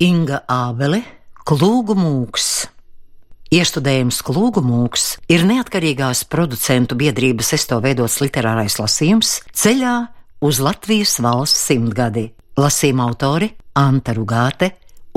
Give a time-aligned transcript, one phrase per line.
[0.00, 1.02] Inga Ābele,
[1.44, 2.44] Klūgu mūks.
[3.52, 9.92] Iestudējums Klūgu mūks ir neatkarīgās producentu biedrības esto veidots literārais lasījums ceļā
[10.40, 12.30] uz Latvijas valsts simtgadi.
[12.56, 14.70] Lasījuma autori Anta Rugāte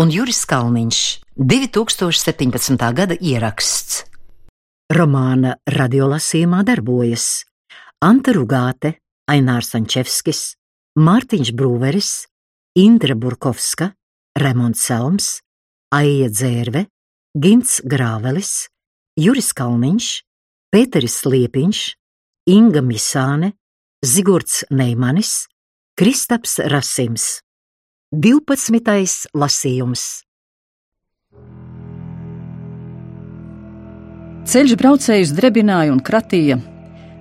[0.03, 0.99] un Juris Kalniņš
[1.39, 2.91] 2017.
[2.99, 4.03] gada ieraksts.
[4.91, 7.45] Romāna radiolasījumā darbojas
[8.03, 8.97] Anta Rugāte,
[9.31, 10.57] Ainārs Ančevskis,
[10.99, 12.15] Mārtiņš Brūveris,
[12.83, 13.93] Indra Burkovska,
[14.39, 15.41] Remons Selms,
[15.93, 16.87] Aija Dzērve,
[17.37, 18.67] Gints Grāvelis,
[19.13, 20.07] Juris Kalniņš,
[20.73, 21.81] Pēteris Liepiņš,
[22.49, 23.51] Inga Misāne,
[24.01, 25.45] Zigords Neimanis,
[25.93, 27.43] Kristaps Rasims.
[28.09, 29.29] 12.
[29.37, 30.07] lasījums.
[34.49, 36.57] Ceļš braucējus drebināja un kratīja,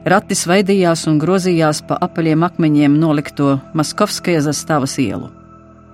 [0.09, 5.42] rati svaidījās un grozījās pa apaļiem akmeņiem nolikto Maskovskaja zastāvas ielu.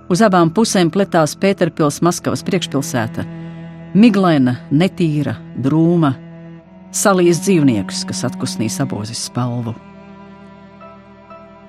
[0.09, 3.27] Uz abām pusēm pletās Pēterpils Maskavas priekšpilsēta-
[4.03, 6.15] miglaina, netīra, drūma,
[6.93, 9.75] salīs dzīvnieks, kas atkusnīs abozis spalvu.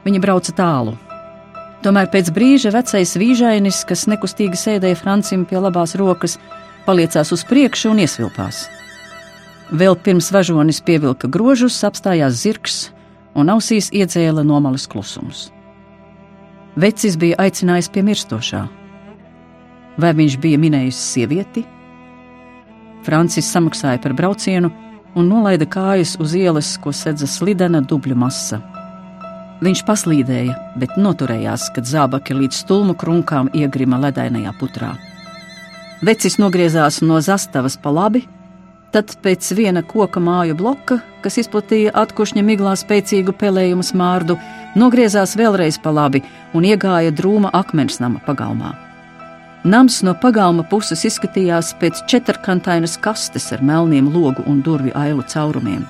[0.06, 0.96] Viņa brauca tālu.
[1.84, 6.38] Tomēr pēc brīža vecais vīžainis, kas nekustīgi sēdēja Francim pie labās rokas,
[6.86, 8.70] paliecās uz priekšu un iesvilpās.
[9.72, 12.90] Vēl pirms važonis pievilka grožus, apstājās zirgs
[13.36, 15.50] un ausīs iedzēla nomalis klusums.
[16.78, 18.66] Vecis bija aicinājis pie mirstošā.
[20.00, 21.66] Vai viņš bija minējis sievieti?
[23.04, 24.70] Francis samaksāja par braucienu
[25.18, 28.62] un nolaida kājas uz ielas, ko sedza slidena dubļu masa.
[29.60, 34.94] Viņš paslīdēja, bet noturējās, kad zābaki līdz stulmu krunkām iegrima ledainajā putrā.
[36.06, 38.22] Vecis nogriezās no zastavas pa labi,
[38.94, 44.38] tad pēc viena koka māju bloka, kas izplatīja atkušņa miglā spēcīgu pelējumu smārdu,
[44.76, 46.22] nogriezās vēlreiz pa labi
[46.54, 48.76] un iegāja drūma akmensnama pagalmā.
[49.64, 55.84] Nams no pagalma puses izskatījās pēc četrkantainas kastes ar melniem logu un durvju ailu caurumiem.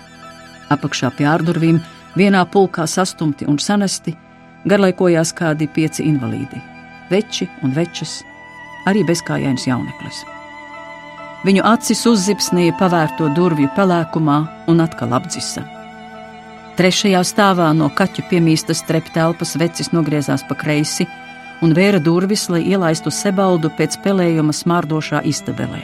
[0.74, 1.80] Apakšā pie ārdurvīm
[2.18, 4.16] Vienā pulkā sastumti un sanesti
[4.70, 6.58] garlaikojās kādi pieci invalīdi,
[7.12, 8.20] veči un večas,
[8.90, 10.24] arī bezkājains jauneklis.
[11.46, 15.64] Viņu acis uzzipsnīja pavērto durvju pelēkumā un atkal apdzisa.
[16.80, 21.04] Trešajā stāvā no kaķu piemīstas treptelpas vecis nogriezās pa kreisi
[21.60, 25.82] un vēra durvis, lai ielaistu sebaldu pēc pelējuma smārdošā istabelē.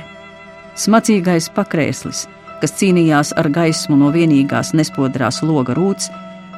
[0.79, 2.21] Smacīgais pakrēslis,
[2.61, 6.07] kas cīnījās ar gaismu no vienīgās nespodrās loga rūts,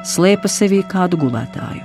[0.06, 1.82] slēpa sevī kādu gulētāju.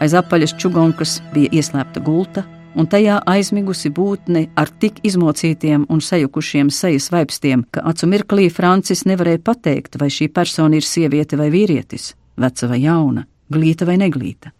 [0.00, 6.70] Aiz apaļas čugonkas bija ieslēpta gulta, un tajā aizmigusi būtne ar tik izmocītiem un sajukušiem
[6.74, 12.12] sejas vaipstiem, ka acu mirklī Francis nevarēja pateikt, vai šī persona ir sieviete vai vīrietis,
[12.36, 14.52] veca vai jauna, glīta vai neglīta.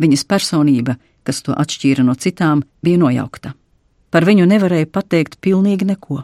[0.00, 3.52] Viņas personība, kas to atšķīra no citām, bija nojaukta.
[4.10, 6.22] Par viņu nevarēja pateikt pilnīgi neko.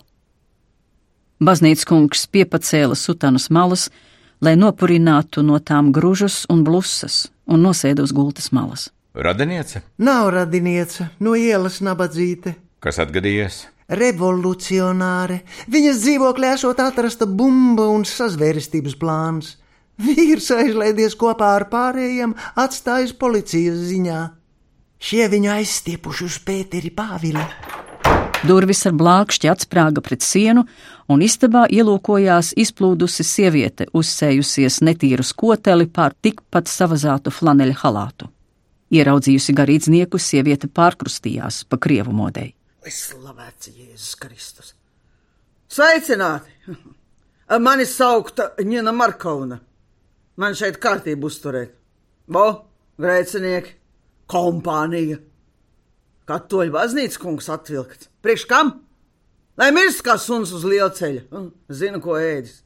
[1.44, 3.90] Baznīcas kungs piepacēla sutanas malas,
[4.40, 8.88] lai nopurinātu no tām gružus un blusas, un nosēda uz gultas malas.
[9.16, 9.80] Radiniece?
[9.96, 12.52] Nav radiniece, no ielas nabadzīte.
[12.84, 13.62] Kas atgadījies?
[13.88, 15.38] Revolucionāre.
[15.72, 19.54] Viņas dzīvoklī esot atrasta bumba un sazvērestības plāns.
[19.96, 24.20] Vīrs aizlaidies kopā ar pārējiem, atstājis policijas ziņā.
[25.00, 27.46] Šie viņu aizstiepuši uz Pēteri Pāvili.
[28.44, 30.66] Durvis ar blākšķi atsprāga pret sienu,
[31.08, 38.28] un istabā ielūkojās izplūdusi sieviete, uzsējusies netīru skoteli pār tikpat savazātu flaneļa halātu.
[38.94, 42.52] Ieraudzījusi garīdznieku, sieviete pārkrustījās pa krievu modei.
[42.86, 44.74] Slavēts Jēzus Kristus!
[45.66, 46.52] Sveicināti!
[47.66, 49.58] Mani saukta Ņina Markovna.
[50.38, 51.72] Man šeit kārtību uzturēt.
[52.30, 52.46] Bo,
[53.02, 53.74] grēcinieki,
[54.30, 55.18] kompānija!
[56.26, 58.10] Katoļu baznīcas kungs atvilkts.
[58.22, 58.72] Priekš kam?
[59.58, 61.26] Lai mirst kā suns uz liela ceļa.
[61.32, 62.60] Hm, zinu, ko ēdis.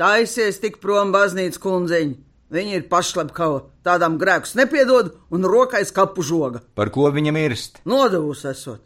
[0.00, 2.16] Taisies tik prom baznīcas kundziņa.
[2.48, 6.62] Viņa ir pašlepkava, tādām grēkus nepiedod un rokais kapu žoga.
[6.78, 7.82] Par ko viņa mirst?
[7.88, 8.80] Nodevus esot.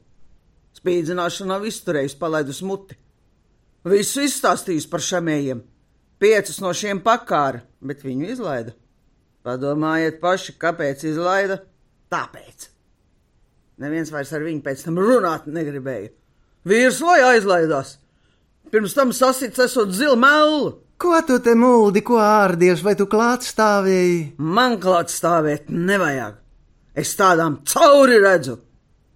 [0.80, 2.98] Spīdzināšana nav izturējusi palaidus muti.
[3.86, 5.62] Visu izstāstījusi par šamējiem.
[6.22, 8.74] Piecus no šiem pakāra, bet viņu izlaida.
[9.46, 11.60] Padomājiet paši, kāpēc izlaida?
[12.10, 12.68] Tāpēc.
[13.82, 16.12] Neviens vairs ar viņu pēc tam runāt negribēja.
[16.68, 17.96] Vīrs vai aizlaidās.
[18.70, 20.76] Pirms tam sasits esot zilu melu.
[21.02, 24.36] Ko tu te mūdi, ko ārdies, vai tu klāt stāvēji?
[24.38, 26.36] Man klāt stāvēt nevajag.
[26.94, 28.60] Es tādām cauri redzu.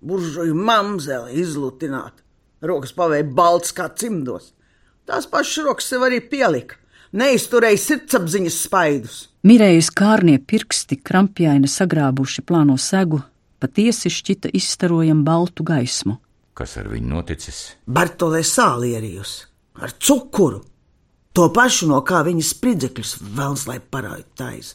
[0.02, 2.24] Buržuju mamzeli izlutināt.
[2.66, 4.50] Rokas pavēja balts kā cimdos.
[5.06, 6.74] Tās pašas rokas sev arī pielika.
[7.14, 9.22] Neizturēja sirdsapziņas spaidus.
[9.46, 13.22] Mirējas kārnie pirksti krampjaini sagrābuši plāno segu,
[13.62, 16.18] patiesi šķita izstarojama baltu gaismu.
[16.58, 17.66] Kas ar viņu noticis?
[17.86, 19.44] Bartolē sālierījusi
[19.86, 20.64] ar cukuru.
[21.36, 24.70] To pašu, no kā viņa spridzekļus vēlas, lai parādītais.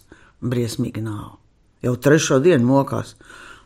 [0.46, 1.40] Briesmīgi nav.
[1.82, 3.16] Jau trešo dienu mokās,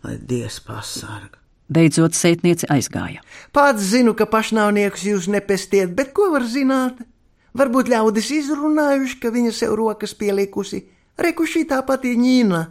[0.05, 1.41] lai Dievs pasargā.
[1.67, 3.19] Beidzot, sētniece aizgāja.
[3.51, 7.03] Pats zinu, ka pašnāvniekus jūs nepestiet, bet ko var zināt?
[7.57, 10.85] Varbūt ļaudis izrunājuši, ka viņa sev rokas pielikusi.
[11.19, 12.65] Reku šī tā pati ņīna.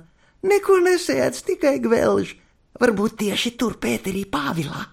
[0.48, 2.36] Neko nesēdz, tikai gvelž.
[2.80, 4.86] Varbūt tieši tur Pēterī Pāvilā.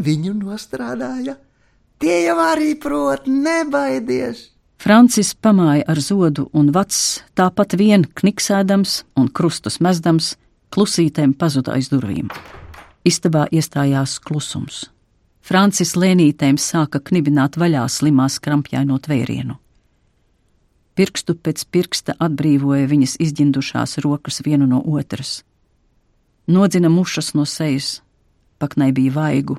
[0.00, 1.36] Viņu nostrādāja.
[2.00, 4.48] Tie jau arī prot, nebaidies!
[4.78, 10.36] Francis pamāja ar zodu, un vacs tāpat vien kniksēdams un krustus mezdams,
[10.70, 12.28] klusītēm pazuda aiz durvīm.
[13.02, 14.84] Istabā iestājās klusums.
[15.42, 19.56] Francis lēnītēm sāka knibināt vaļā slimā skrampjaino tvērienu.
[20.94, 25.40] Pirkstu pēc pirksta atbrīvoja viņas izģindušās rokas vienu no otras.
[26.46, 28.00] Nodzina mušas no sejas,
[28.62, 29.58] paknai bija vaigu,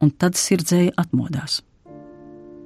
[0.00, 1.60] un tad sirdzēja atmodās.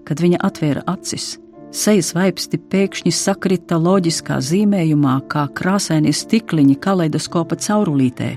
[0.06, 1.36] Kad viņa atvēra acis,
[1.74, 8.36] sejas vaipsti pēkšņi sakrita loģiskā zīmējumā, kā krāsainie stikliņi kaleidoskopa caurulītē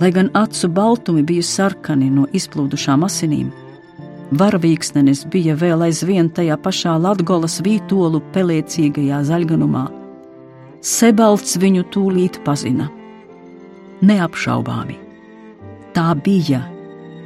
[0.00, 3.50] lai gan acu baltumi bija sarkani no izplūdušām asinīm.
[4.40, 9.84] Varavīksnenis bija vēl aizvien tajā pašā Latgolas vītolu pelēcīgajā zaļganumā.
[10.80, 12.88] Sebalts viņu tūlīt pazina.
[14.00, 14.96] Neapšaubāmi.
[15.92, 16.62] Tā bija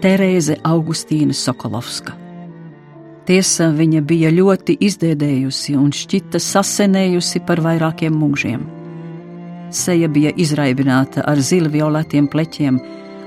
[0.02, 2.23] Terēze Augustīna Sokolovska.
[3.24, 8.64] Tiesa, viņa bija ļoti izdēdējusi un šķita sasenējusi par vairākiem mūžiem.
[9.72, 12.76] Seja bija izraibināta ar zilvioletiem pleķiem,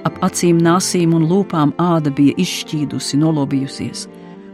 [0.05, 4.05] ap acīm, nāsīm un lūpām āda bija izšķīdusi, nolobījusies.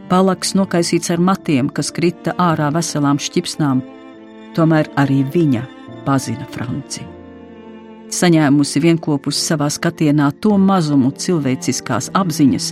[0.08, 3.82] Palaks nokaisīts ar matiem, kas krita ārā veselām šķipsnām,
[4.56, 5.66] tomēr arī viņa
[6.06, 7.04] pazina Franci.
[8.14, 12.70] Saņēmusi vienopus savā skatienā to mazumu cilvēciskās apziņas,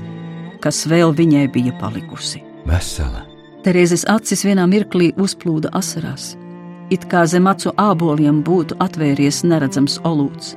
[0.64, 2.51] kas vēl viņai bija palikusi.
[2.67, 3.26] Vesela.
[3.62, 6.32] Terēzes acis vienā mirklī uzplūda asarās
[6.93, 10.53] it kā zem acu āboliem būtu atvēries neredzams olūts.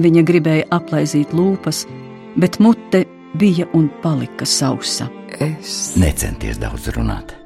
[0.00, 1.84] Viņa gribēja aplaizīt lūpas,
[2.40, 3.04] bet mute
[3.40, 5.08] bija un palika sausa.
[5.40, 7.36] Es Necenties daudz runāt.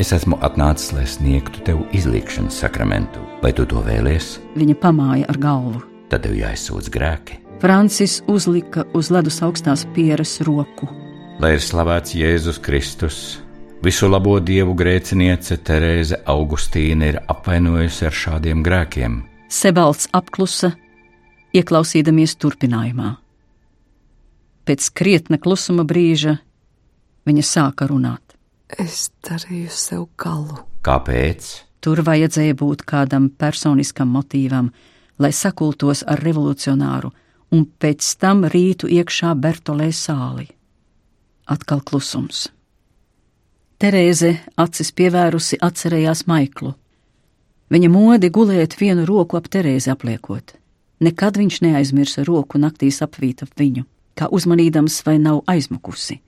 [0.00, 3.22] Es esmu atnācis, lai sniegtu tev izlīkšanas sakramentu.
[3.42, 4.38] Vai tu to vēlies?
[4.58, 5.84] Viņa pamāja ar galvu.
[6.10, 7.38] Tad tev jāizsūdz grēki.
[7.62, 10.90] Francis uzlika uz ledus augstās pieres roku.
[11.40, 13.22] Lai ir slavēts Jēzus Kristus,
[13.82, 19.16] Visu labo dievu grēciniece Terēze Augustīna ir apvainojusi ar šādiem grēkiem.
[19.50, 20.70] Sebalts apklusa,
[21.50, 23.16] ieklausīdamies turpinājumā.
[24.62, 26.36] Pēc krietna klusuma brīža
[27.26, 28.38] viņa sāka runāt.
[28.78, 30.62] Es darīju sev galu.
[30.86, 31.50] Kāpēc?
[31.82, 34.70] Tur vajadzēja būt kādam personiskam motīvam,
[35.18, 37.10] lai sakultos ar revolucionāru,
[37.50, 40.52] un pēc tam rītu iekšā Bertolē sāli.
[41.52, 42.46] Atkal klusums.
[43.82, 46.70] Terēze, acis pievērusi, atcerējās Maiklu.
[47.72, 50.54] Viņa modi gulēt vienu roku ap Terēzi apliekot.
[51.02, 53.84] Nekad viņš neaizmirsa roku naktīs apvīt ap viņu,
[54.16, 56.20] kā uzmanīdams vai nav aizmukusi.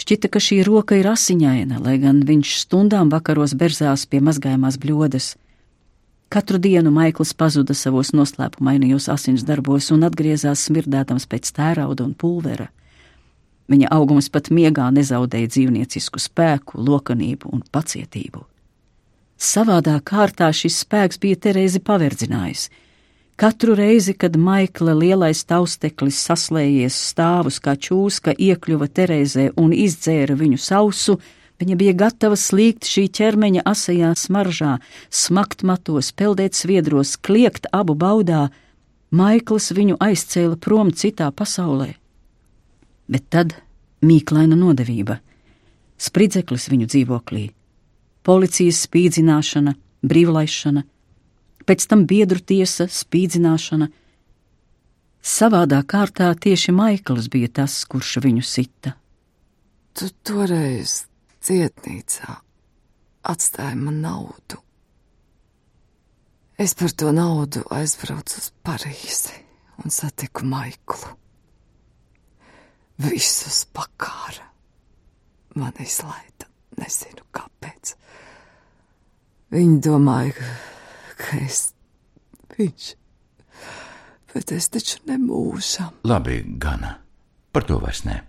[0.00, 5.34] Šķita, ka šī roka ir asiņaina, lai gan viņš stundām vakaros berzās pie mazgājumās bļodas.
[6.32, 12.70] Katru dienu Maikls pazuda savos noslēpumainajos asins darbos un atgriezās smirdēdams pēc tērauda un pulvera.
[13.66, 18.44] Viņa augums pat miegā nezaudēja dzīvniecisku spēku, lokanību un pacietību.
[19.36, 22.68] Savādā kārtā šis spēks bija Terēzi paverdzinājis.
[23.36, 30.62] Katru reizi, kad Maikla lielais tausteklis saslējies stāvus kā čūska, iekļuva Terēzē un izdzēra viņu
[30.62, 31.18] sausu,
[31.60, 34.78] viņa bija gatava slīgt šī ķermeņa asajā smaržā,
[35.10, 38.46] smakt matos, peldēt sviedros, kliegt abu baudā.
[39.10, 41.92] Maikls viņu aizcēla prom citā pasaulē
[43.10, 43.54] bet tad
[44.04, 45.18] mīklaina nodevība,
[45.98, 47.46] spridzeklis viņu dzīvoklī,
[48.26, 49.74] policijas spīdzināšana,
[50.06, 50.82] brīvlaišana,
[51.66, 53.88] pēc tam biedru tiesa, spīdzināšana.
[55.26, 58.94] Savādā kārtā tieši Maikls bija tas, kurš viņu sita.
[59.96, 61.06] Tu toreiz
[61.42, 62.36] cietnīcā
[63.26, 64.60] atstāji man naudu.
[66.56, 69.34] Es par to naudu aizbraucu uz Parīzi
[69.82, 71.16] un satiku Maiklu
[73.02, 74.44] visus pakāra.
[75.56, 76.48] Man izlaida,
[76.80, 77.94] nezinu kāpēc.
[79.54, 80.48] Viņi domāja,
[81.16, 81.70] ka es
[82.56, 82.88] viņš,
[84.34, 85.94] bet es taču nemūžam.
[86.04, 86.98] Labi, gana.
[87.52, 88.20] Par to vairs ne.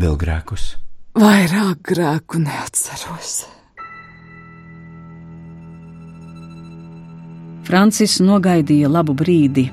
[0.00, 0.76] Vēl grēkus?
[1.20, 3.42] Vairāk grēku neatceros.
[7.66, 9.68] Francis nogaidīja labu brīdi,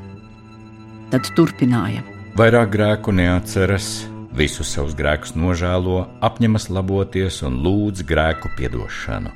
[1.08, 2.02] Tad turpināja.
[2.38, 4.04] Vairāk grēku neatceras,
[4.38, 9.32] visus savus grēkus nožēlo, apņemas laboties un lūdz grēku piedošanu.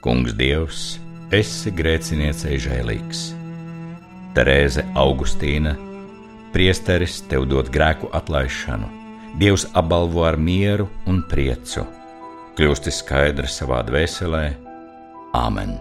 [0.00, 0.84] Kungs Dievs,
[1.28, 3.20] esi grēciniecei žēlīgs.
[4.32, 5.74] Terēze Augustīna,
[6.54, 8.88] priesteris tev dod grēku atlaišanu,
[9.42, 11.84] Dievs apbalvo ar mieru un priecu.
[12.56, 14.46] Kļūsti skaidrs savā dvēselē,
[15.36, 15.76] Āmen!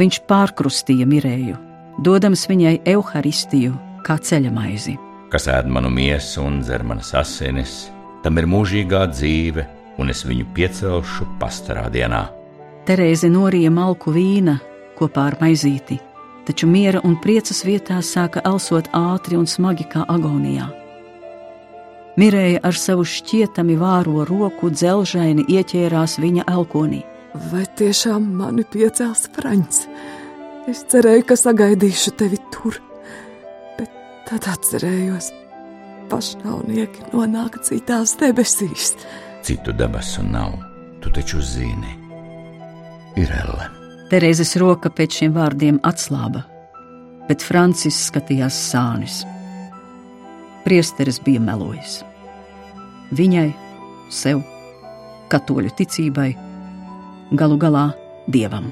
[0.00, 1.60] Viņš pārkrustīja mirēju,
[2.08, 3.76] dodams viņai evaharistiju
[4.08, 4.96] kā ceļamaizi.
[5.28, 7.90] Kas ēd manu miesu un dzer manas asinis,
[8.24, 9.66] tam ir mūžīgā dzīve,
[10.00, 12.22] un es viņu piecelšu pastarā dienā.
[12.88, 14.56] Terēze norija malku vīna
[14.96, 15.98] kopā ar maizīti,
[16.48, 20.70] taču miera un priecas vietā sāka elsot ātri un smagi kā agonijā.
[22.18, 27.04] Mirēja ar savu šķietami vāro roku dzelžaini ieķērās viņa elkonī.
[27.52, 29.84] Vai tiešām mani piecels Frančs?
[30.68, 32.80] Es cerēju, ka sagaidīšu tevi tur,
[34.28, 35.30] tad atcerējos,
[36.10, 38.92] pašnāvnieki nonāk citās debesīs.
[39.44, 40.58] Citu debesu nav,
[41.02, 41.94] tu taču zini.
[43.18, 43.70] Ir elle.
[44.12, 46.44] Terēzes roka pēc šiem vārdiem atslāba,
[47.28, 49.22] bet Francis skatījās sānis.
[50.64, 52.02] Priesteris bija melojis.
[53.16, 53.48] Viņai,
[54.12, 54.42] sev,
[55.32, 56.28] katoļu ticībai,
[57.32, 57.86] galu galā
[58.28, 58.68] dievam.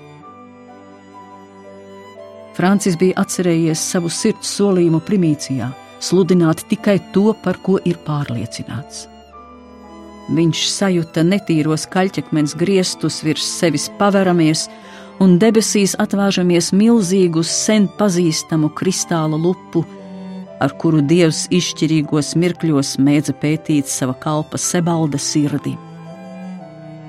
[2.57, 5.69] Francis bija atcerējies savu sirds solījumu primīcijā,
[6.01, 9.05] sludināt tikai to, par ko ir pārliecināts.
[10.33, 14.67] Viņš sajūta netīros kaļķekmeņa griestus virs sevis paveramies,
[15.23, 19.85] un debesīs atvāžamies milzīgu, sen pazīstamu kristāla lupu,
[20.61, 25.77] ar kuru dievs izšķirīgos mirkļos mēdza pētīt sava kalpa sebalda sirdī.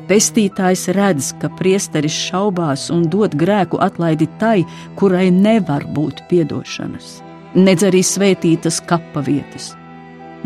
[0.08, 4.62] Pestītājs redz, ka priesteris šaubās un dod grēku atlaidi tai,
[4.96, 7.18] kurai nevar būt piedošanas,
[7.60, 9.74] nedz arī svētītas kapa vietas.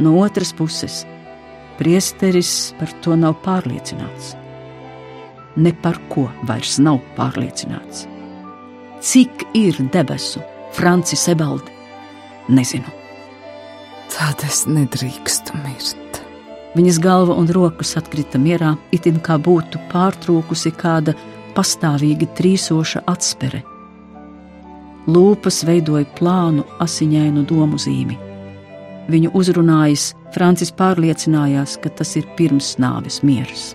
[0.01, 1.03] No otras puses,
[1.77, 4.33] priesteris par to nav pārliecināts.
[5.61, 8.07] Ne par ko vairs nav pārliecināts.
[9.01, 10.41] Cik ir debesu,
[10.73, 11.73] Francis Ebaldi?
[12.49, 12.97] Nezinu.
[14.11, 16.10] Tad es nedrīkstu mirt.
[16.71, 21.17] Viņas galva un rokas atkrita mierā, itin kā būtu pārtrūkusi kāda
[21.55, 23.59] pastāvīgi trīsoša atspere.
[25.11, 28.15] Lūpas veidoja plānu asiņainu domu zīmi.
[29.11, 33.71] Viņu uzrunājis, Francis pārliecinājās, ka tas ir pirms nāves miers.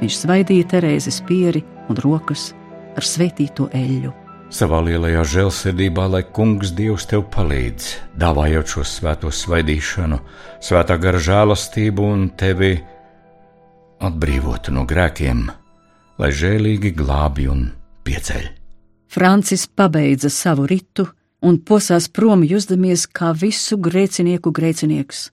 [0.00, 1.62] Viņš svaidīja Terēzes pieri
[1.92, 2.48] un rokas
[2.96, 4.19] ar svētīto eļļu.
[4.50, 10.16] Savā lielajā žēlsirdībā, lai kungs Dievs tev palīdz, dāvājot šo svēto svaidīšanu,
[10.58, 12.72] svētā gara žēlastību un tevi
[14.02, 15.44] atbrīvotu no grēkiem,
[16.18, 17.68] lai žēlīgi glābi un
[18.02, 18.48] pieceļ.
[19.10, 21.06] Francis pabeidza savu ritu
[21.46, 25.28] un posās prom, jusdamies kā visu grēcinieku grēcinieks.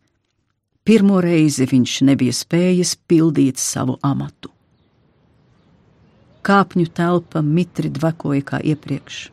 [0.86, 4.54] Pirmo reizi viņš nebija spējis pildīt savu amatu
[6.48, 9.28] kāpņu telpa mitri dvakoja kā iepriekš.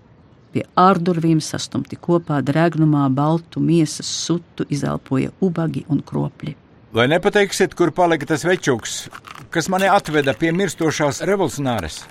[0.55, 6.55] Pie ārdurvīm sastumti kopā drēgnumā baltu miesas sutu izelpoja ubagi un kropļi.
[6.95, 9.09] Vai nepateiksiet, kur palika tas večuks,
[9.51, 12.05] kas mani atveda pie mirstošās revolucionāres?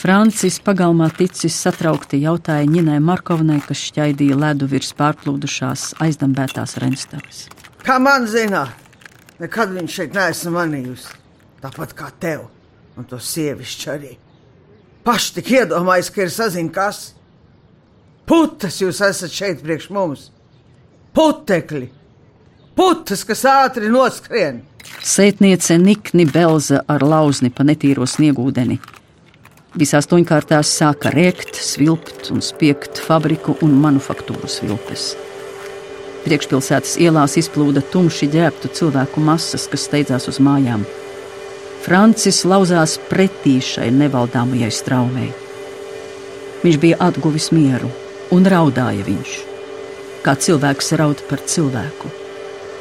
[0.00, 7.42] Francis pagalmā ticis satraukti jautāja Ņinai Markovnai, kas šķaidīja ledu virs pārplūdušās aizdambētās renstavas.
[7.84, 8.72] Kā man zināt,
[9.42, 11.12] nekad viņš šeit neesmu manījusi.
[11.60, 12.48] Tāpat kā tev
[12.96, 14.16] un to sievišķi arī.
[15.04, 17.00] Paši tik iedomājas, ka ir sazināts, kas.
[18.28, 20.28] Putas jūs esat šeit priekš mums.
[21.16, 21.88] Putekļi,
[22.78, 24.60] putas, kas ātri noskrien.
[25.02, 28.78] Sētniece nikni belza ar lauzni pa netīro sniegūdeni.
[29.80, 35.12] Visās toņkārtās sāka rēkt, svilpt un spiegt fabriku un manufaktūru svilpes.
[36.24, 40.82] Priekšpilsētas ielās izplūda tumši ģērbtu cilvēku masas, kas steidzās uz mājām.
[41.80, 45.30] Francis lauzās pretī šai nevaldāmajai straumei.
[46.60, 47.88] Viņš bija atguvis mieru
[48.36, 49.36] un raudāja viņš.
[50.20, 52.10] Kā cilvēks raud par cilvēku,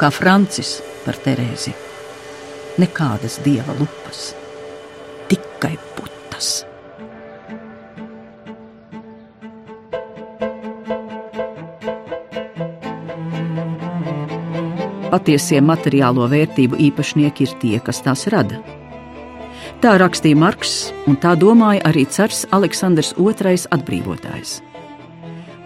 [0.01, 1.71] kā Francis par Terēzi.
[2.79, 4.33] Nekādas dieva lupas,
[5.31, 6.49] tikai putas.
[15.09, 18.59] Patiesie materiālo vērtību īpašnieki ir tie, kas tās rada.
[19.79, 24.57] Tā rakstīja Marks, un tā domāja arī cars Aleksandrs II atbrīvotājs.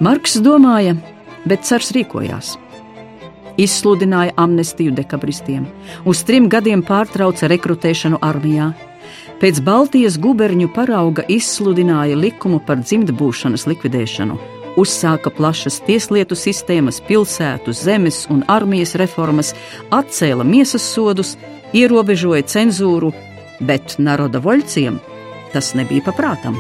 [0.05, 0.93] Marks domāja,
[1.49, 2.51] bet cars rīkojās.
[3.57, 5.65] Izsludināja amnestiju dekabristiem,
[6.05, 8.69] uz trim gadiem pārtrauca rekrutēšanu armijā,
[9.41, 14.37] pēc Baltijas guberņu parauga izsludināja likumu par dzimtbūšanas likvidēšanu
[14.77, 19.53] uzsāka plašas tieslietu sistēmas, pilsētu, zemes un armijas reformas,
[19.93, 21.35] atcēla miesas sodus,
[21.77, 23.13] ierobežoja cenzūru,
[23.67, 24.99] bet naroda voļciem
[25.53, 26.57] tas nebija paprātam.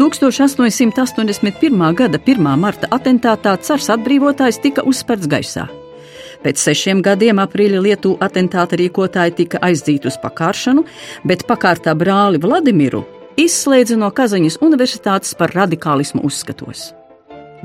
[0.00, 1.94] 1881.
[1.94, 2.56] gada 1.
[2.56, 5.66] marta atentātā cars atbrīvotājs tika uzspērts gaisā.
[6.40, 10.86] Pēc sešiem gadiem aprīļa Lietuvu atentāta rīkotāji tika aizdzīti uz pakāršanu,
[11.28, 13.04] bet pakārtā brāli Vladimiru
[13.36, 16.99] izslēdza no Kazaņas universitātes par radikālismu uzskatos.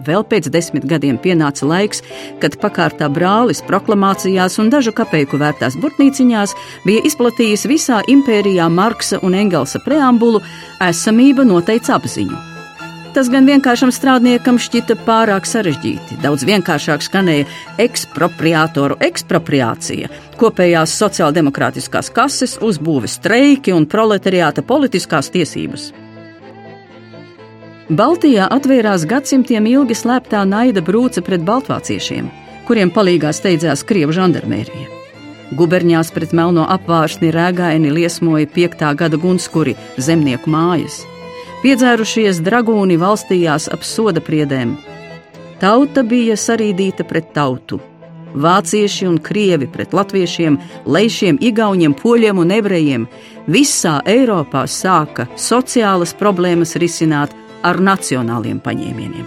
[0.03, 2.01] Vēl pēc desmit gadiem pienāca laiks,
[2.41, 6.55] kad pakārtā brālis proklamācijās un dažu kapeiku vērtās burtnīciņās
[6.87, 10.43] bija izplatījis visā impērijā Marksa un Engelsa preambulu
[10.83, 12.43] esamība noteica apziņu.
[13.15, 16.17] Tas gan vienkāršam strādniekam šķita pārāk sarežģīti.
[16.19, 17.47] Daudz vienkāršāk skanēja
[17.79, 25.93] ekspropriātoru ekspropriācija, kopējās sociāldemokrātiskās kases, uzbūves streiki un proletariāta politiskās tiesības.
[27.85, 32.31] Baltijā atvērās gadsimtiem ilgi slēptā naida brūce pret baltvāciešiem,
[32.65, 34.87] kuriem palīgā steidzās Krievu žandarmērija.
[35.53, 41.03] Guberņās pret melno apvārsni rēgaini liesmoja piektā gada gunskuri zemnieku mājas.
[41.61, 44.73] Piedzērušies dragūni valstījās ap soda priedēm.
[45.61, 47.77] Tauta bija sarīdīta pret tautu.
[48.33, 50.57] Vācieši un krievi pret latviešiem,
[50.89, 53.05] leišiem, igauniem, poļiem un ebrejiem
[53.45, 59.25] visā Eiropā sāka sociālas problēmas risināt ar nacionāliem paņēmieniem.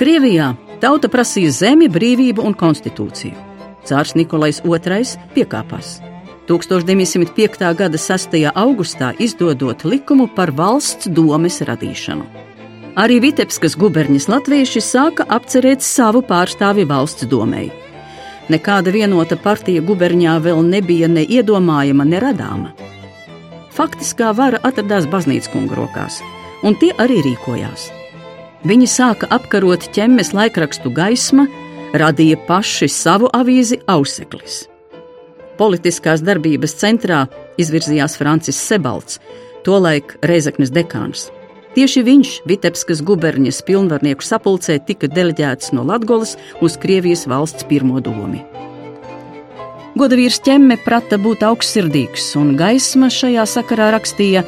[0.00, 3.36] Krievijā tauta prasīja zemi, brīvību un konstitūciju.
[3.86, 6.00] Cārs Nikolais II piekāpās.
[6.48, 7.68] 1905.
[7.78, 8.34] gada 6.
[8.54, 12.26] augustā izdodot likumu par valsts domes radīšanu.
[12.98, 17.70] Arī Vitebskas guberņas latvieši sāka apcerēt savu pārstāvi valsts domēji.
[18.52, 22.72] Nekāda vienota partija guberņā vēl nebija ne iedomājama, ne radāma.
[23.72, 26.18] Faktiskā vara atradās baznīcas kungu rokās,
[26.62, 27.90] un tie arī rīkojās.
[28.68, 31.48] Viņi sāka apkarot ķemmes laikrakstu gaisma,
[31.92, 34.62] radīja paši savu avīzi Auseklis
[35.62, 37.26] politiskās darbības centrā
[37.60, 39.20] izvirzījās Francis Sebalts,
[39.66, 41.28] tolaik Reizeknes dekāns.
[41.76, 48.42] Tieši viņš Vitebskas guberņas pilnvarnieku sapulcē tika deleģēts no Latgolas uz Krievijas valsts pirmo domu.
[49.96, 54.44] Godavīrs ķemme prata būt augstsirdīgs, un gaisma šajā sakarā rakstīja: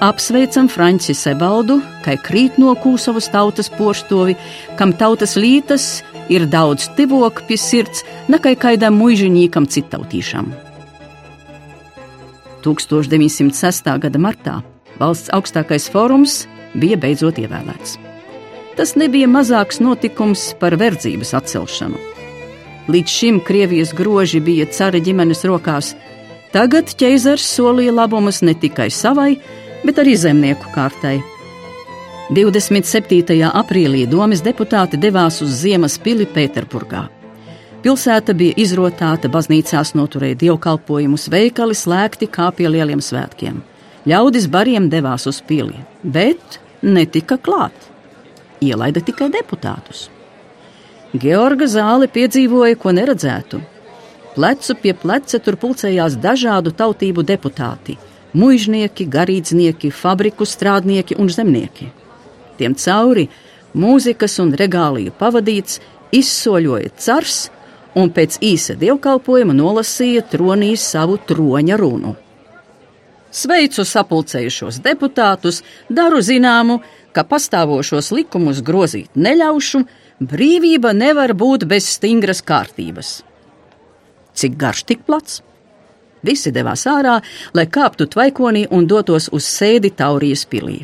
[0.00, 4.32] Apsveicam Franci Sebaldu, kai krīt no Kūsovas tautas poštovi,
[4.78, 6.00] kam tautas lītas
[6.32, 8.00] ir daudz tivok pie sirds,
[8.32, 10.48] nekā kādam muižinīkam citautīšam.
[12.64, 13.92] 1906.
[14.00, 14.56] gada martā
[14.96, 17.98] valsts augstākais fórums bija beidzot ievēlēts.
[18.80, 22.00] Tas nebija mazāks notikums par verdzības atcelšanu.
[22.88, 25.92] Līdz šim Krievijas groži bija cara ģimenes rokās,
[26.56, 29.34] tagad ķeizars solīja labumus ne tikai savai,
[29.84, 31.18] bet arī zemnieku kārtai.
[32.30, 33.40] 27.
[33.48, 37.08] aprīlī domas deputāti devās uz Ziemas pili Pēterburgā.
[37.80, 43.62] Pilsēta bija izrotāta, baznīcās noturēja dievkalpojumus, veikali slēgti kā pie lieliem svētkiem.
[44.06, 47.74] Ļaudis bariem devās uz pili, bet netika klāt.
[48.60, 50.10] Ielaida tikai deputātus.
[51.16, 53.58] Georga zāle piedzīvoja ko neredzētu.
[54.36, 57.96] Plecu pie pleca tur pulcējās dažādu tautību deputāti-
[58.34, 61.90] muiznieki, garīdznieki, fabriku strādnieki un zemnieki
[62.60, 63.28] tiem cauri,
[63.72, 65.80] mūzikas un regāliju pavadīts,
[66.12, 67.46] izsoļoja cars
[67.98, 72.14] un pēc īsa dievkalpojuma nolasīja tronīs savu troņa runu.
[73.30, 76.80] Sveicu sapulcējušos deputātus, daru zināmu,
[77.14, 79.84] ka pastāvošos likumus grozīt neļaušu,
[80.32, 83.20] brīvība nevar būt bez stingras kārtības.
[84.34, 85.40] Cik garš, tik plats?
[86.26, 87.18] Visi devās ārā,
[87.56, 90.82] lai kāptu tvaikonī un dotos uz sēdi Taurijas pilī.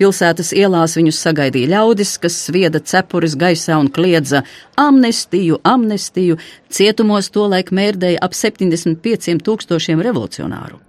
[0.00, 4.40] Pilsētas ielās viņus sagaidīja ļaudis, kas svieda cepures gaisā un kliedza
[4.80, 6.38] amnestiju, amnestiju.
[6.72, 10.80] Cietumos tolaik mērdēja ap 75 tūkstošiem revolucionāru.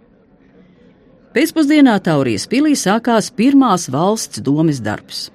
[1.35, 5.25] Pēcpusdienā Taurijas pilī sākās pirmās valsts domes darbs.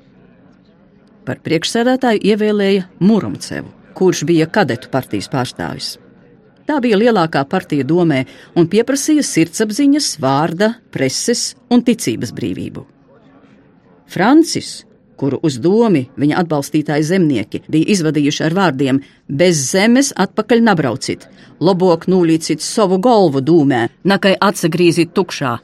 [1.28, 5.96] Par priekšsēdētāju ievēlēja Murumcevu, kurš bija kadetu partijas pārstāvis.
[6.66, 8.24] Tā bija lielākā partija domē
[8.58, 12.82] un pieprasīja sirdsapziņas, vārda, preses un ticības brīvību.
[14.10, 14.82] Francis,
[15.16, 21.28] kuru uz domi viņa atbalstītāji zemnieki bija izvadījuši ar vārdiem: Bez zemes atpakaļ nebraucit,
[21.60, 25.56] labāk nūlīcit savu galvu dūmē, nakai atsagrīzit tukšā.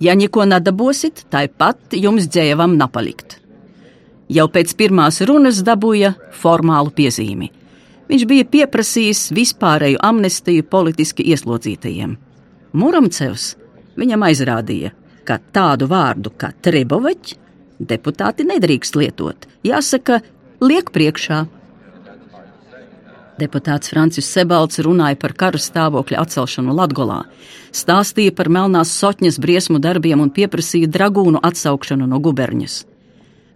[0.00, 3.38] Ja neko nedabosit, tāpat jums dzēvam napalikt.
[4.30, 7.50] Jau pēc pirmās runas dabūja formālu piezīmi.
[8.10, 12.16] Viņš bija pieprasījis vispārēju amnestiju politiski ieslodzītajiem.
[12.74, 13.52] Muramcevs
[14.00, 14.90] viņam aizrādīja,
[15.26, 17.38] ka tādu vārdu kā Treboveķis
[17.80, 19.46] deputāti nedrīkst lietot.
[19.64, 20.20] Jāsaka,
[20.60, 21.44] liek priekšā.
[23.40, 27.22] Deputāts Francis Sebalds runāja par kara stāvokļa atcelšanu Latgolā,
[27.72, 32.82] stāstīja par melnās sotņas briesmu darbiem un pieprasīja dragūnu atsaukšanu no guberņas.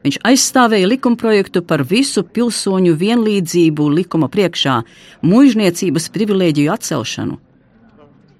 [0.04, 4.82] Viņš aizstāvēja likumprojektu par visu pilsoņu vienlīdzību likuma priekšā,
[5.24, 7.38] mužniecības privilēģiju atcelšanu.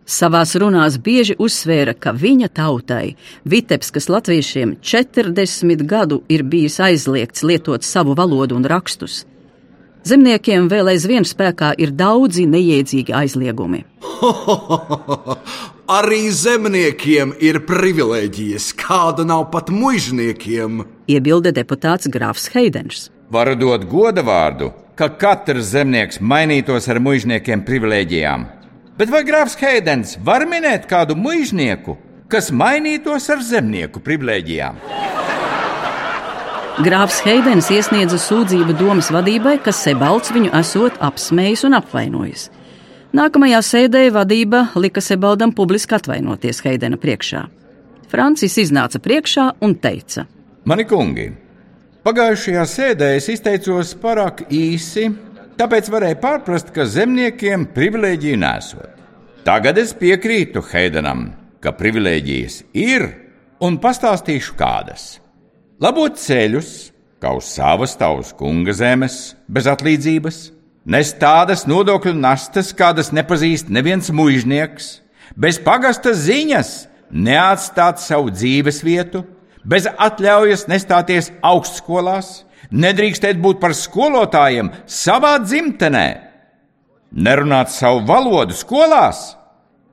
[0.05, 3.17] Savās runās bieži uzsvēra, ka viņa tautai,
[3.49, 9.23] Vitebskas latviešiem, 40 gadu ir bijis aizliegts lietot savu valodu un rakstus.
[10.05, 13.85] Zemniekiem vēl aizvien spēkā ir daudzi neiedzīgi aizliegumi.
[15.99, 20.83] Arī zemniekiem ir privilēģijas, kāda nav pat mužniekiem.
[21.09, 23.07] Iebilda deputāts Grāfs Heidens.
[23.33, 28.45] Varu dot goda vārdu, ka katrs zemnieks mainītos ar mužniekiem privilēģijām.
[29.01, 31.97] Bet vai Grāfs Heidens var minēt kādu mužnieku,
[32.29, 34.85] kas mainītos ar zemnieku privilēģijām?
[36.83, 42.49] Grāfs Heidens iesniedza sūdzību domas vadībai, ka Sebalds viņu esot apsmējis un apvainojis.
[43.15, 47.45] Nākamajā sēdē vadība lika Sebaldam publiski atvainoties Heidena priekšā.
[48.11, 50.27] Francis iznāca priekšā un teica:
[50.67, 51.31] Mani kungi,
[52.03, 55.13] pagājušajā sēdē es izteicos pārāk īsi,
[55.55, 59.03] tāpēc varēju pārprast, ka zemniekiem privilēģiju nesot.
[59.47, 61.29] Tagad es piekrītu Heidenam,
[61.63, 63.13] ka privilēģijas ir
[63.63, 65.13] un pastāstīšu kādas
[65.85, 66.71] labot ceļus,
[67.21, 70.39] kā uz savas tautas kunga zemes, bez atlīdzības,
[70.89, 74.99] nes tādas nodokļu nastas, kādas nepazīst neviens mužnieks,
[75.37, 76.73] bez pagasta ziņas,
[77.13, 79.25] neatstāt savu dzīves vietu,
[79.65, 86.09] bez atļaujas nestāties augstskolās, nedrīkstēt būt par skolotājiem savā dzimtenē,
[87.13, 89.35] nerunāt savu valodu skolās.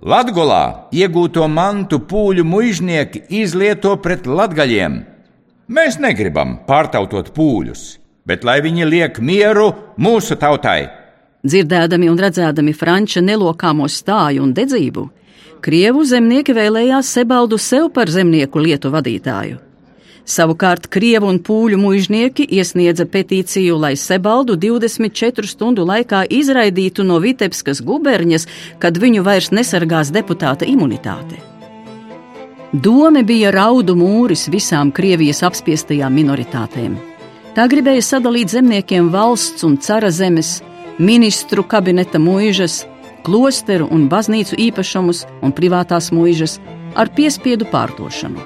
[0.01, 4.95] Latgolā iegūto mantu pūļu mužnieki izlieto pret latgaļiem,
[5.71, 7.81] Mēs negribam pārtautot pūļus,
[8.27, 10.89] bet lai viņi liek mieru mūsu tautai.
[11.47, 15.05] Dzirdēdami un redzēdami franča nelokāmo stāju un dedzību,
[15.61, 19.59] Krievu zemnieki vēlējās Sebaldu sev par zemnieku lietu vadītāju.
[20.25, 27.83] Savukārt Krievu un Pūļu mužnieki iesniedza petīciju, lai Sebaldu 24 stundu laikā izraidītu no Vitebskas
[27.85, 28.47] guberņas,
[28.81, 31.50] kad viņu vairs nesargās deputāta imunitāte.
[32.71, 36.93] Dome bija raudu mūris visām Krievijas apspiestajām minoritātēm.
[37.51, 40.61] Tā gribēja sadalīt zemniekiem valsts un cara zemes,
[40.95, 42.85] ministru kabineta mūžas,
[43.27, 46.61] klosteru un baznīcu īpašumus un privātās mūžas
[46.95, 48.39] ar piespiedu pārdošanu.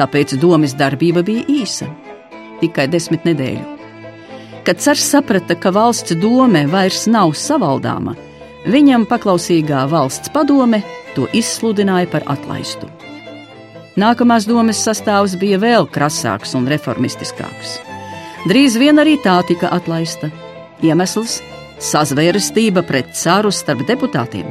[0.00, 1.92] Tāpēc domas darbība bija īsa-
[2.64, 3.76] tikai desmit nedēļu.
[4.64, 8.16] Kad cars saprata, ka valsts dome vairs nav savaldāma,
[8.64, 10.82] viņam paklausīgā valsts padome
[11.14, 12.95] to izsludināja par atlaistu.
[13.96, 17.78] Nākamās domas sastāvs bija vēl krasāks un reformistiskāks.
[18.44, 20.28] Drīz vien arī tā tika atlaista.
[20.84, 21.38] Iemesls-
[21.90, 24.44] sazvērestība pret caru starp deputātiem.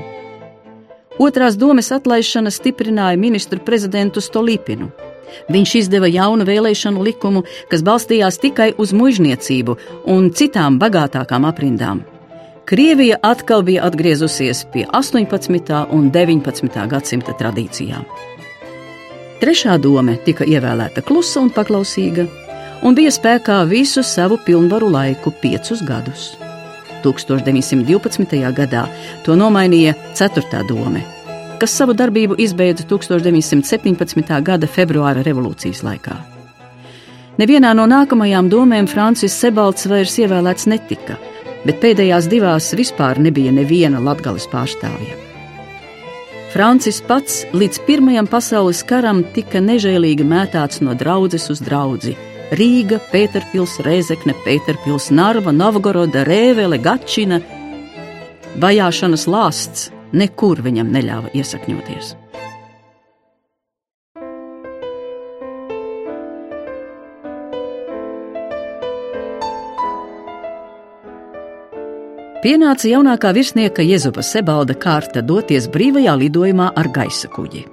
[1.19, 4.89] Otrās domas atlaišana stiprināja ministru prezidentu Stolīpinu.
[5.49, 9.77] Viņš izdeva jaunu vēlēšanu likumu, kas balstījās tikai uz mužniecību
[10.07, 12.01] un citām bagātākām aprindām.
[12.65, 15.85] Krievija atkal bija atgriezusies pie 18.
[15.91, 16.87] un 19.
[16.87, 18.05] gadsimta tradīcijām.
[19.45, 22.23] Trešā doma tika ievēlēta klusa un paklausīga,
[22.81, 26.23] un bija spēkā visu savu pilnvaru laiku- piecus gadus.
[27.03, 28.49] 1912.
[28.57, 28.87] gadā
[29.23, 31.03] to nomainīja Ceturtā doma,
[31.59, 34.41] kas savu darbību izbeidza 1917.
[34.41, 36.17] gada februāra revolūcijas laikā.
[37.37, 41.19] Nevienā no nākamajām domēm Francis Sebalds vairs ievēlēts netika,
[41.65, 45.24] bet pēdējās divās vispār nebija neviena latgales pārstāvja.
[46.55, 52.13] Francis pats līdz Pirmajam pasaules karam tika nežēlīgi mētāts no draudzes uz draugu.
[52.55, 57.41] Rīga, Pēterpils, Rēzekne, Pēterpils, Narva, Novgoroda, Rēvele, Gačina.
[58.63, 62.15] Vajāšanas lāsts nekur viņam neļāva iesakņoties.
[72.45, 77.63] Pienāca jaunākā virsnieka Jezupa Sebalda kārta doties brīvajā lidojumā ar gaisa kuģi.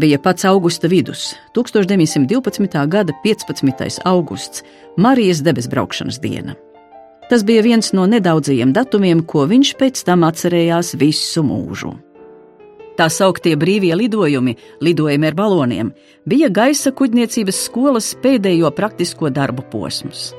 [0.00, 2.86] Bija pats augusta vidus, 1912.
[2.88, 4.00] gada 15.
[4.08, 4.64] augusts,
[4.96, 6.56] Marijas debesbraukšanas diena.
[7.28, 11.92] Tas bija viens no nedaudzajiem datumiem, ko viņš pēc tam atcerējās visu mūžu.
[12.96, 15.92] Tā sauktie brīvie lidojumi, lidojumi ar baloniem,
[16.24, 20.30] bija gaisa kuģniecības skolas pēdējo praktisko darbu posms.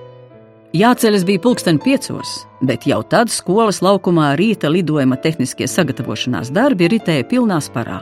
[0.72, 7.26] Jāceļas bija pulksten piecos, bet jau tad skolas laukumā rīta lidojuma tehniskie sagatavošanās darbi ritēja
[7.28, 7.98] pilnā sparā.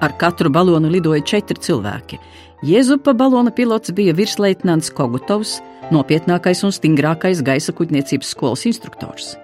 [0.00, 2.16] Ar katru balonu lidoja četri cilvēki.
[2.64, 5.58] Jēzupa balona pilots bija virsleitnants Kogutovs,
[5.92, 9.34] nopietnākais un stingrākais gaisa kuģniecības skolas instruktors.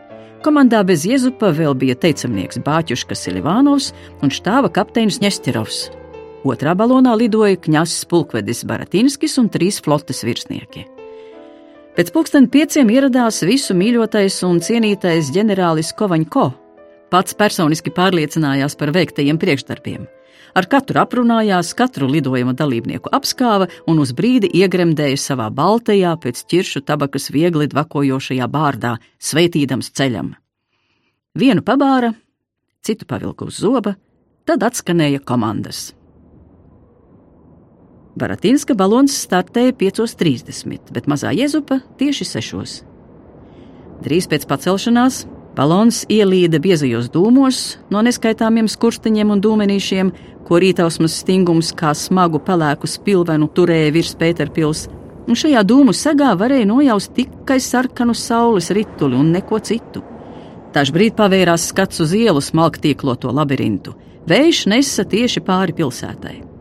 [0.40, 3.92] Komandā bez Jēzupa vēl bija teicamnieks Bāķuškas Silivānovs
[4.24, 5.90] un štāva kapteinis Ņestirovs.
[6.48, 10.95] Otrā balonā lidoja Kņasis pulkvedis Baratinskis un trīs flotes virsnieki.
[11.96, 16.44] Pēc pulksten pieciem ieradās visu mīļotais un cienītais ģenerālis Kovaņko.
[17.08, 20.04] Pats personiski pārliecinājās par veiktajiem priekšdarbiem.
[20.60, 26.84] Ar katru aprunājās, katru lidojuma dalībnieku apskāva un uz brīdi iegremdēja savā baltajā, pēc ķiršu
[26.84, 30.34] tabakas viegli dvakojošajā bārdā, sveitīdams ceļam.
[31.32, 32.12] Vienu pabāra,
[32.84, 33.96] citu pavilka uz zoba,
[34.44, 35.95] tad atskanēja komandas.
[38.16, 42.78] Baratinska balons startēja 5.30, bet mazā jezupa tieši 6.
[44.06, 45.26] Drīz pēc pacelšanās
[45.56, 47.60] balons ielīda biezajos dūmos
[47.92, 50.14] no neskaitāmiem skursteņiem un dūmenīšiem,
[50.48, 54.86] ko rītausmas stingums kā smagu pelēku spilvenu turēja virs Pēterpils,
[55.28, 60.00] un šajā dūmu segā varēja nojaust tikai sarkanu saules rituli un neko citu.
[60.72, 63.92] Dažbrīd pavērās skats uz ielu smalktīkloto labirintu.
[64.24, 66.55] Vējš nesa tieši pāri pilsētai.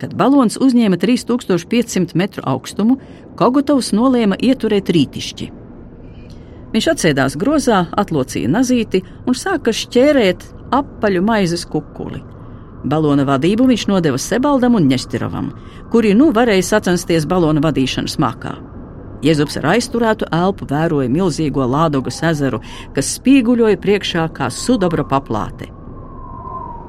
[0.00, 2.96] Kad balons uzņēma 3500 metru augstumu,
[3.36, 5.50] Kogotovs nolēma ieturēt rītišķi.
[6.70, 10.44] Viņš atsēdās grozā, atlocīja nazīti un sāka šķērēt
[10.76, 12.22] apaļu maizes kukuli.
[12.84, 15.50] Balona vadību viņš nodeva Sebaldam un Ņestirovam,
[15.92, 18.54] kuri nu varēja sacensties balona vadīšanas makā.
[19.20, 22.62] Jēzus ar aizturētu elpu vēroja milzīgo Lādogas ezeru,
[22.96, 25.68] kas spīguļoja priekšā kā sudobra paplāte.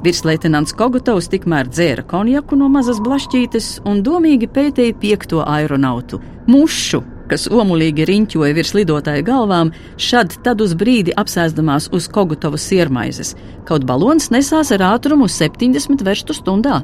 [0.01, 6.17] Virsleitnants Kogotovs tikmēr dzēra konjaku no mazas blašķītes un domīgi pētīja piekto aeronautu-
[6.53, 13.35] mušu, kas omulīgi riņķoja virs lidotāja galvām, šad tad uz brīdi apsēsdamās uz Kogutovas siermaizes,
[13.63, 16.81] kaut balons nesās ar ātrumu 70 verstu stundā.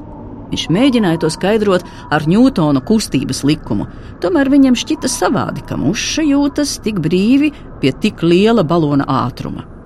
[0.51, 3.87] Viņš mēģināja to skaidrot ar Ņūtona kustības likumu,
[4.21, 7.51] tomēr viņam šķita savādi, ka muša jūtas tik brīvi
[7.81, 9.76] pie tik liela balona ātruma.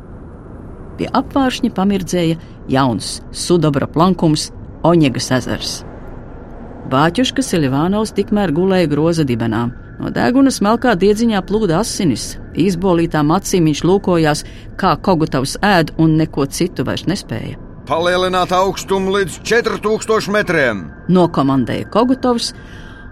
[1.00, 2.40] Pie apvāršņa pamirdzēja
[2.72, 4.50] jauns sudabra plankums
[4.88, 5.74] Oņegas ezers.
[6.92, 9.68] Bāķuška Silivānovs tikmēr gulēja groza dibenā.
[10.02, 12.36] No deguna smalkā diedziņā plūda asinis.
[12.58, 14.42] Izbolītām acīm viņš lūkojās,
[14.82, 17.60] kā Kogutavs ēd un neko citu vairs nespēja.
[17.86, 20.84] Palielināt augstumu līdz 4000 metriem!
[21.12, 22.52] Nokomandēja Kogutovs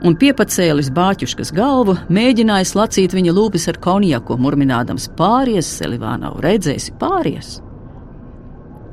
[0.06, 7.60] un piepacēlis bāķuškas galvu, mēģināja slacīt viņa lūpes ar konjaku, murminādams pāries, Selivānau redzēsi pāries.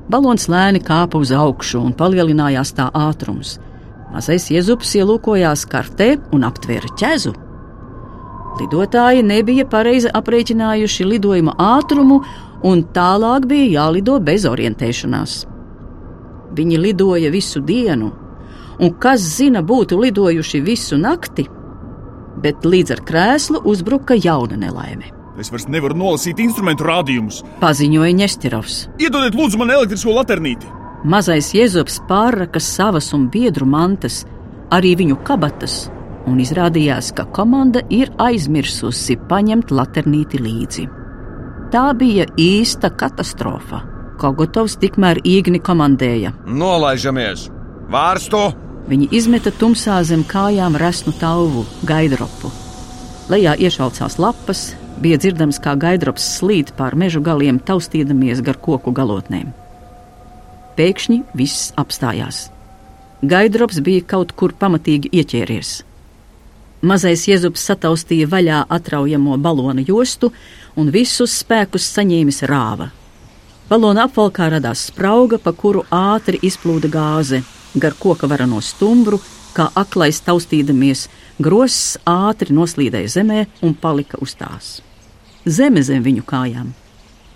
[0.07, 3.57] Balons lēni kāpa uz augšu un palielinājās tā ātrums.
[4.15, 7.33] Mazais iezups ielūkojās kartē un aptvēra ķezu.
[8.61, 12.21] Lidotāji nebija pareizi aprēķinājuši lidojuma ātrumu,
[12.65, 15.35] un tālāk bija jālido bez orientēšanās.
[16.57, 18.13] Viņi lidoja visu dienu,
[18.81, 21.49] un kas zina, būtu lidojuši visu nakti,
[22.41, 25.16] bet līdz ar krēslu uzbruka jauna nelaime.
[25.41, 27.43] Es vairs nevaru nolasīt instrumentu rādījumus.
[27.61, 28.79] Paziņoja Ņestirovs.
[29.03, 30.71] Iedodiet, lūdzu, man elektrisko laternīti!
[31.07, 34.25] Mazais Jēzus pārraka savas un biedru mantas,
[34.73, 35.85] arī viņu kabatas
[36.27, 40.87] un izrādījās, ka komanda ir aizmirsusi paņemt laternīti līdzi.
[41.73, 43.83] Tā bija īsta katastrofa.
[44.21, 47.51] Kogotovs tikmēr īgni komandēja: Nolaižamies!
[47.93, 48.49] Vārstu!
[48.87, 52.53] Viņi izmeta tumsā zem kājām resnu tauvu, gaidropu.
[53.31, 54.69] Lejā iešaucās lapas,
[55.03, 59.53] bija dzirdams, kā gaidrops slīd pār mežu galiem, taustīdamies gar koku galotnēm.
[60.77, 62.47] Pēkšņi viss apstājās.
[63.25, 65.73] Gaidrops bija kaut kur pamatīgi ieķēries.
[66.87, 70.31] Mazais Jēzus sataustīja vaļā atraujamo balona jostu
[70.77, 72.91] un visus spēkus saņēmis rāva.
[73.67, 77.41] Balona apvalkā radās sprauga, pa kuru ātri izplūda gāze,
[77.75, 79.19] gar koka varano stumbru,
[79.57, 81.09] kā aklais taustīdamies,
[81.43, 84.86] gross ātri noslīdēja zemē un palika uz tās.
[85.47, 86.73] Zeme zem viņu kājām.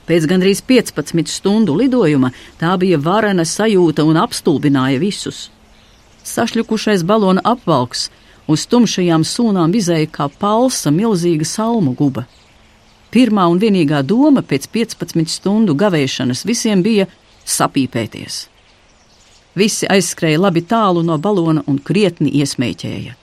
[0.06, 5.48] Pēc gandrīz 15 stundu lidojuma tā bija varena sajūta un apstulbināja visus.
[6.26, 8.08] Sašļukušais balona apvalks
[8.50, 12.24] Uz tumšajām sūnām izēja kā palsa milzīga salmu guba.
[13.14, 17.06] Pirmā un vienīgā doma pēc 15 stundu gavēšanas visiem bija
[17.46, 18.40] sapīpēties.
[19.54, 23.14] Visi aizskrēja labi tālu no balona un krietni iesmēķēja.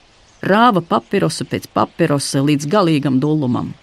[0.48, 3.74] Rāva papirosu pēc papirosa līdz galīgam dullumam.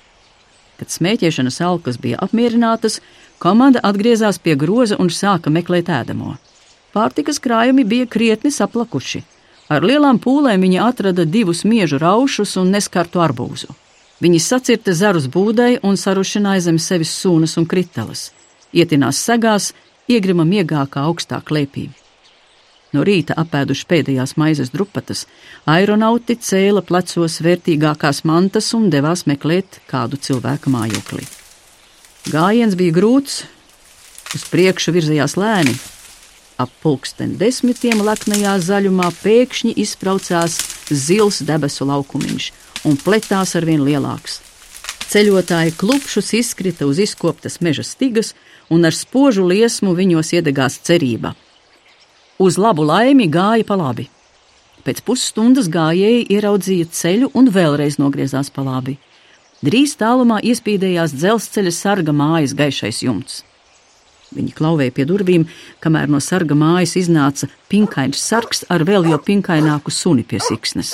[0.79, 2.99] Kad smēķēšanas alkas bija apmierinātas,
[3.39, 6.35] komanda atgriezās pie groza un sāka meklēt ēdamo.
[6.95, 9.23] Pārtikas krājumi bija krietni saplakuši.
[9.71, 13.73] Ar lielām pūlēm viņi atrada divus miežu raušus un neskartu arbūzu.
[14.23, 18.29] Viņi sacirta zarus būdai un sarušināja zem sevis sūnas un kriteles.
[18.71, 19.73] Ietinās segās,
[20.07, 21.89] iegrima miegā kā augstā klēpī.
[22.95, 25.25] No rīta apēduši pēdējās maizes drupatas,
[25.67, 31.25] aeronauti cēla plecos vērtīgākās mantas un devās meklēt kādu cilvēku mājokli.
[32.31, 33.41] Gājiens bija grūts,
[34.37, 35.75] uz priekšu virzījās lēni.
[36.55, 40.55] Ap pulksten desmitiem leknajā zaļumā pēkšņi izbraucās
[40.87, 42.51] zils debesu laukumiņš
[42.87, 44.39] un pletās arvien lielāks.
[45.11, 48.33] Ceļotāji klupšus izkrita uz izkoptas meža stigas,
[48.71, 51.35] un ar spožu liesmu viņos iedegās cerība.
[52.35, 54.09] Uz labu laimi gāja pa labi.
[54.83, 58.97] Pēc pusstundas gājēji ieraudzīja ceļu un vēlreiz nogriezās pa labi.
[59.65, 63.39] Drīz tālumā iespīdējās dzelzceļa sarga mājas gaišais jumts.
[64.35, 65.45] Viņi klauvēja pie durvīm,
[65.79, 70.91] kamēr no sarga mājas iznāca pinkains sargs ar vēl jau pinkaināku suni pie siksnes.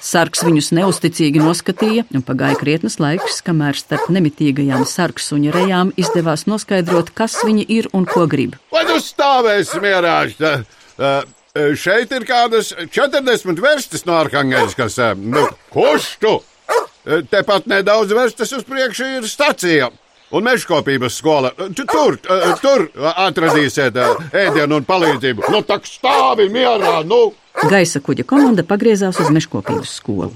[0.00, 7.12] Sargs viņus neusticīgi noskatīja, un pagāja krietnes laiks, kamēr starp nemitīgajām sarksuņa rejām izdevās noskaidrot,
[7.16, 8.56] kas viņi ir un ko grib.
[8.72, 10.16] Vai tu stāvēsi mierā?
[11.80, 15.00] Šeit ir kādas 40 verstas no Arhangelskas.
[15.18, 16.36] Nu, kurš tu?
[17.32, 19.90] Tepat nedaudz verstas uz priekšu ir stacija.
[20.30, 21.50] Un mežkopības skola.
[21.74, 22.18] Tur,
[22.62, 23.96] tur atradīsiet
[24.30, 25.48] ēdienu un palīdzību.
[25.50, 27.32] Nu, tak stāvi mierā, nu!
[27.70, 30.30] Gaisa kuģa komanda pagriezās uz mežkopības skolu.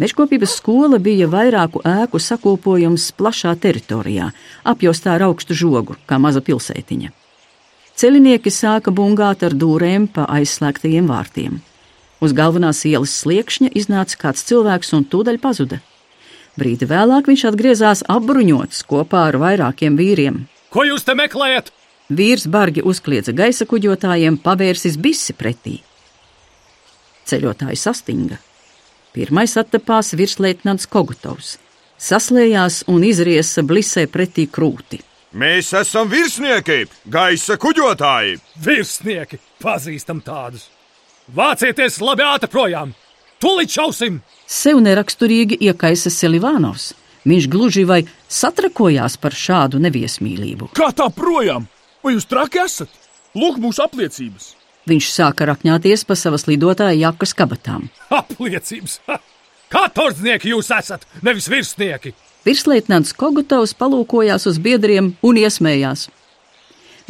[0.00, 4.30] Mežkopības skola bija vairāku ēku sakopojums plašā teritorijā,
[4.64, 7.10] apjostā ar augstu žogu, kā maza pilsētiņa.
[7.98, 11.60] Celinieki sāka bungāt ar dūrēm pa aizslēgtajiem vārtiem.
[12.22, 15.82] Uz galvenās ielas sliekšņa iznāca kāds cilvēks un tūdaļ pazuda.
[16.60, 20.42] Brīdi vēlāk viņš atgriezās apbruņots kopā ar vairākiem vīriem.
[20.72, 21.70] Ko jūs te meklējat?
[22.12, 25.78] Vīrs bargi uzkliedza gaisa kuģotājiem, pavērsis bisi pretī.
[27.28, 28.36] Ceļotāji sastinga.
[29.12, 31.56] Pirmais attapās virsleitnants Kogutovs.
[32.02, 35.00] Saslējās un izriesa blisē pretī krūti.
[35.32, 38.36] Mēs esam virsnieki, gaisa kuģotāji.
[38.64, 40.66] Virsnieki, pazīstam tādus.
[41.32, 42.92] Vācieties labi ātri projām!
[43.40, 44.20] Tūlīt šausim!
[44.52, 46.90] Sev neraksturīgi iekaisa Selivānovs.
[47.24, 50.72] Viņš gluži vai satrakojās par šādu neviesmīlību.
[50.76, 51.68] Kā tā projām?
[52.04, 52.90] Vai jūs traki esat?
[53.38, 54.50] Lūk, mūsu apliecības!
[54.90, 57.86] Viņš sāka rakņāties pa savas lidotāja jakas kabatām.
[58.12, 58.98] Apliecības!
[59.06, 59.20] Ha!
[59.72, 62.12] Kā tordznieki jūs esat, nevis virsnieki!
[62.44, 66.10] Virsleitnants Kogutovs palūkojās uz biedriem un iesmējās.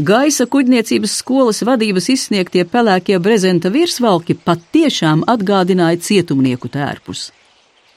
[0.01, 7.27] Gaisa kuģniecības skolas vadības izsniegtie pelēkie brezenta virsvalki patiešām atgādināja cietumnieku tērpus.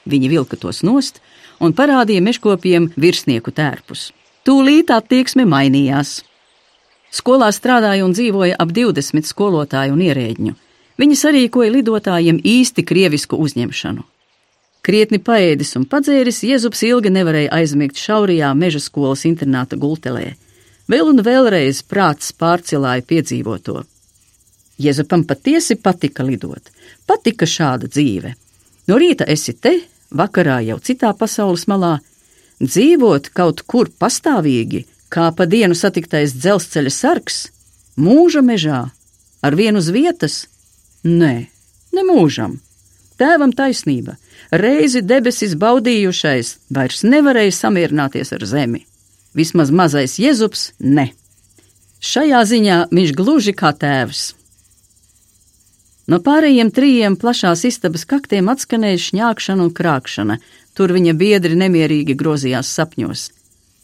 [0.04, 1.22] Viņi vilka tos nost
[1.58, 4.10] un parādīja meškopiem virsnieku tērpus.
[4.44, 6.20] Tūlīt attieksme mainījās.
[7.16, 10.52] Skolā strādāja un dzīvoja ap 20 skolotāju un ierēģņu.
[11.00, 14.04] Viņi sarīkoja lidotājiem īsti krievisku uzņemšanu.
[14.84, 20.34] Krietni paēdis un padzēris, Jēzus ilgi nevarēja aizmigt šaurajā meža skolas internāta gultelē.
[20.86, 23.80] Vēl un vēlreiz prāts pārcilāja piedzīvoto.
[24.78, 26.70] Jēzupam patiesi patika lidot,
[27.08, 28.34] patika šāda dzīve.
[28.86, 29.72] No rīta esi te,
[30.14, 31.96] vakarā jau citā pasaules malā,
[32.62, 37.40] dzīvot kaut kur pastāvīgi, kā pa dienu satiktais dzelzceļa sargs,
[37.98, 38.84] mūža mežā,
[39.42, 40.44] ar vienu uz vietas?
[41.02, 41.34] Nē,
[41.96, 42.60] ne mūžam.
[43.16, 44.18] Tēvam taisnība,
[44.52, 48.84] reizi debesis baudījušais, vairs nevarēja samierināties ar zemi.
[49.36, 51.10] Vismaz mazais Jēzus ne.
[52.00, 54.30] Šajā ziņā viņš gluži kā tēvs.
[56.08, 60.38] No pārējiem trījiem plašās istabas kaktiem atskanēja šņākšana un krākšana,
[60.72, 63.26] tur viņa biedri nemierīgi grozījās sapņos.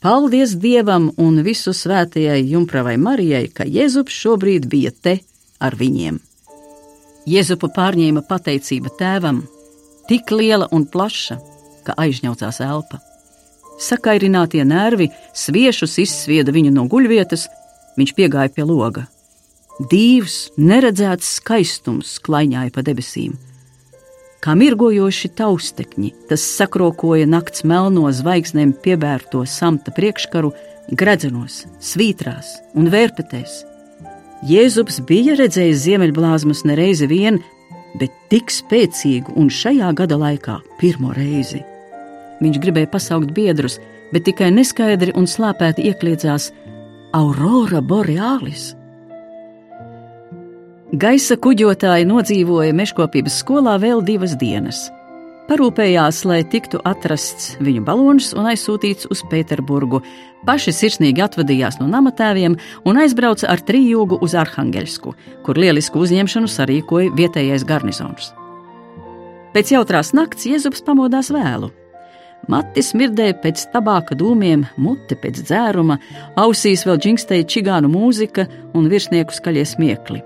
[0.03, 5.19] Paldies Dievam un visu svētajai Jumpravai Marijai, ka Jēzus šobrīd bija te
[5.61, 6.19] ar viņiem.
[7.29, 9.45] Jēzupu pārņēma pateicība tēvam,
[10.09, 11.38] tik liela un plaša,
[11.87, 13.03] ka aizņaucās elpa
[13.83, 17.49] sakairinātie nervi sviešus izsvieda viņu no guļvietas,
[17.99, 19.07] viņš piegāja pie loga.
[19.90, 23.38] Dīvs, neredzēts skaistums klaiņāja pa debesīm.
[24.42, 30.51] Kā mirgojoši taustekņi, tas sakrokoja nakts melno zvaigznēm piebērto samta priekškaru,
[30.99, 33.61] gredzenos, svītrās un vērpetēs.
[34.51, 37.38] Jēzus bija redzējis ziemeļblāzmas nereizi vien,
[37.99, 41.63] bet tik spēcīgu un šajā gada laikā pirmo reizi.
[42.43, 43.79] Viņš gribēja pasaukt biedrus,
[44.13, 46.51] bet tikai neskaidri un slāpēti iekļiedzās
[47.15, 48.73] Aurora Borealis.
[50.93, 54.90] Gaisa kuģotāji nodzīvoja mežkopības skolā vēl divas dienas.
[55.49, 60.03] Parūpējās, lai tiktu atrasts viņu balons un aizsūtīts uz Pēterburgu.
[60.47, 65.17] Paši sirsnīgi atvadījās no namatēviem un aizbrauca ar trijūgu uz Arhangelsku,
[65.47, 68.31] kur lielisku uzņemšanu sarīkoja vietējais garnizons.
[69.53, 71.73] Pēc jautrās nakts Jēzus pamodās vēlu.
[72.51, 75.99] Mati smirdēja pēc tabāka dūmiem, mute pēc dzēruma,
[76.43, 80.23] ausīs vēl džingstēja čigānu mūzika un virsnieku skaļie smiekli.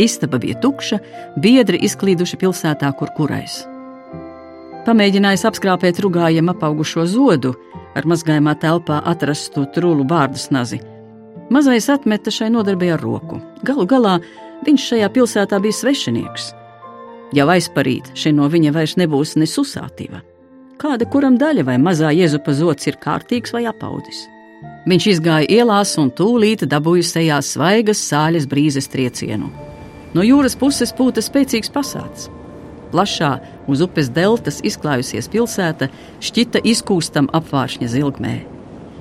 [0.00, 0.98] Istaba bija tukša,
[1.40, 3.62] biedri izklīduši pilsētā, kur kurais.
[4.86, 7.54] Pamēģinājis apskrāpēt rugājiem apaugušo zodu,
[7.96, 10.80] ar mazgājumā telpā atrastu trūlu bārdas nazi.
[11.52, 13.40] Mazais atmeta šai nodarbei ar roku.
[13.64, 14.18] Galu galā
[14.66, 16.50] viņš šajā pilsētā bija svešinieks.
[17.36, 20.20] Jau aizparīt, šī no viņa vairs nebūs ne susātīva.
[20.82, 24.24] Kāda kuram daļa vai mazā jēzupa zots ir kārtīgs vai apaudis?
[24.90, 29.52] Viņš izgāja ielās un tūlīt dabūja sejā svaigas sāļas brīzes triecienu.
[30.10, 32.26] No jūras puses pūta spēcīgs pasāts.
[32.90, 33.30] Plašā,
[33.70, 35.86] uz upes deltas izklājusies pilsēta
[36.18, 38.34] šķita izkūstam apvāršņa zilgmē.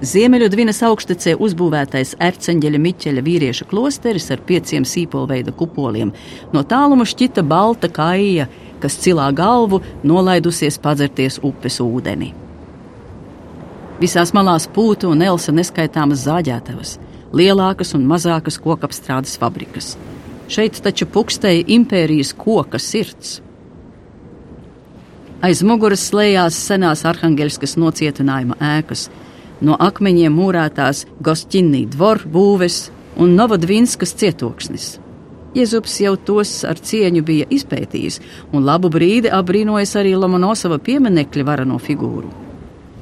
[0.02, 6.10] Ziemeļudvinas augštecē uzbūvētais erceņģeļa Miķeļa vīrieša klosteris ar pieciem sīpolveida kupoliem
[6.56, 8.48] no tāluma šķita balta kaija,
[8.82, 12.32] kas cilā galvu nolaidusies padzerties upes ūdeni.
[14.02, 16.98] Visās malās pūta un elsa neskaitāmas zāģētavas,
[17.38, 19.94] lielākas un mazākas kokapstrādes fabrikas.
[20.50, 23.38] Šeit taču pukstēja impērijas koka sirds.
[25.46, 29.12] Aiz muguras slēdzās senās arhangelskas nocietinājuma ēkas,
[29.62, 32.84] no akmeņiem mūrētās Gostinī dvoru būves
[33.22, 34.98] un Novadvinskas cietoksnis.
[35.52, 38.22] Jēzus jau tos ar cieņu bija izpētījis,
[38.56, 42.32] un labu brīdi apbrīnojas arī Lomonosova pieminekļa varano figūru.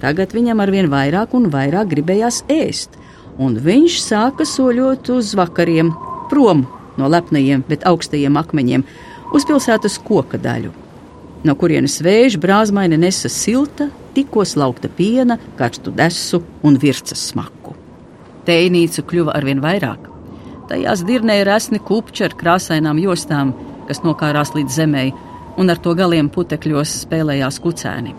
[0.01, 2.97] Tagad viņam arvien vairāk un vairāk gribējās ēst,
[3.37, 5.91] un viņš sāka soļot uz vakariem,
[6.31, 6.65] prom
[6.97, 8.85] no lepnajiem, bet augstajiem akmeņiem,
[9.35, 10.73] uz pilsētas koka daļu,
[11.45, 17.75] no kurienes vēž brāzmaini nesa silta, tikko slaukta piena, karstu desu un virces smaku.
[18.47, 20.07] Teinīcu kļuva arvien vairāk.
[20.69, 23.53] Tajās dirnēja resni kupči ar krāsainām jostām,
[23.87, 25.05] kas nokārās līdz zemē,
[25.59, 28.15] un ar to galiem putekļos spēlējās kucēni.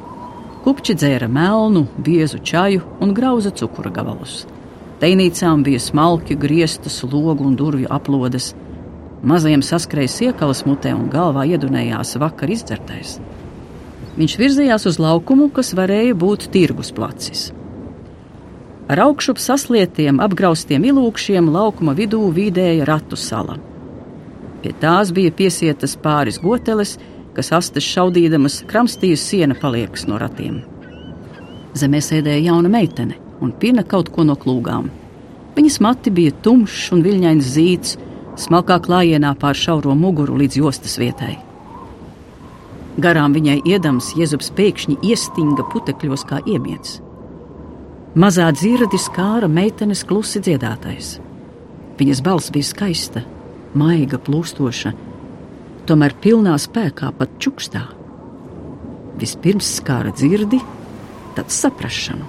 [0.64, 4.42] Kupči dzēra melnu, biezu čaju un grauza cukura gabalus.
[5.00, 8.50] Teinīcām bija smalki, grieztas, logu un durvju aplodes.
[9.24, 13.18] Mazajam saskrēja siekalas mutē un galvā iedunējās vakar izdzertais.
[14.18, 17.50] Viņš virzījās uz laukumu, kas varēja būt tirgus placis.
[18.90, 23.54] Ar augšup saslietiem, apgraustiem ilūkšiem laukuma vidū vīdēja ratu sala.
[24.60, 26.96] Pie tās bija piesietas pāris goteles,
[27.36, 30.58] kas astes šaudīdamas kramstīja siena paliekas no ratiem.
[31.78, 34.90] Zemē sēdēja jauna meitene un pina kaut ko no klūgām.
[35.54, 37.94] Viņas mati bija tumšs un viļņains zīts,
[38.42, 41.36] smalkā klājienā pār šauro muguru līdz jostas vietai.
[42.98, 46.98] Garām viņai iedams Jēzus pēkšņi iestinga putekļos kā iemiets.
[48.18, 51.20] Mazā dzirdi skāra meitenes klusi dziedātais.
[52.00, 53.22] Viņas balss bija skaista,
[53.78, 54.90] maiga, plūstoša,
[55.86, 57.84] tomēr pilnā spēkā pat čukstā.
[59.20, 60.58] Vispirms skāra dzirdi,
[61.36, 62.26] tad saprašanu.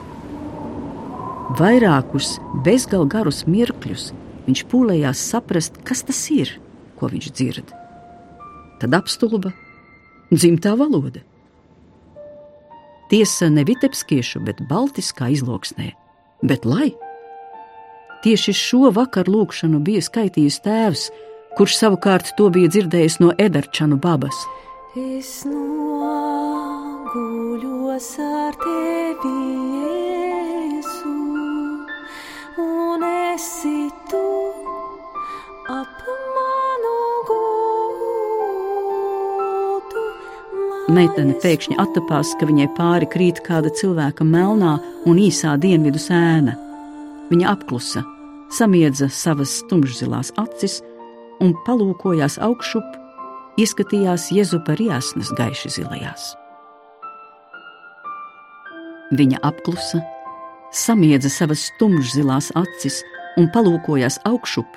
[1.58, 4.12] Vairākus bezgalīgi garus mirkļus
[4.46, 6.54] viņš pūlējās saprast, kas tas ir,
[7.00, 7.74] ko viņš dzird.
[8.82, 9.56] Tad apstulba
[10.32, 11.20] dzimtā valoda.
[13.12, 15.92] Tiesa ne vitebskiešu, bet baltiskā izloksnē,
[16.48, 16.96] bet lai.
[18.24, 21.04] Tieši šo vakaru lūkšanu bija skaitījis tēvs,
[21.58, 24.38] kurš savukārt to bija dzirdējis no Edarčanu babas.
[24.96, 26.50] Es noguļos
[28.24, 29.36] ar tevi,
[29.82, 31.18] Jēzu,
[32.64, 34.28] un esi tu
[35.72, 36.01] ap
[40.92, 44.74] Meitene pēkšņi attapās, ka viņai pāri krīt kāda cilvēka melnā
[45.08, 46.58] un īsā dienvidu sēna.
[47.30, 48.02] Viņa apklusa,
[48.52, 50.82] samiedza savas tumšzilās acis
[51.40, 52.98] un palūkojās augšup,
[53.62, 56.34] ieskatījās Jēzupa riasnas gaiši zilajās.
[59.16, 60.04] Viņa apklusa,
[60.76, 63.00] samiedza savas tumšzilās acis
[63.40, 64.68] un palūkojās augšup,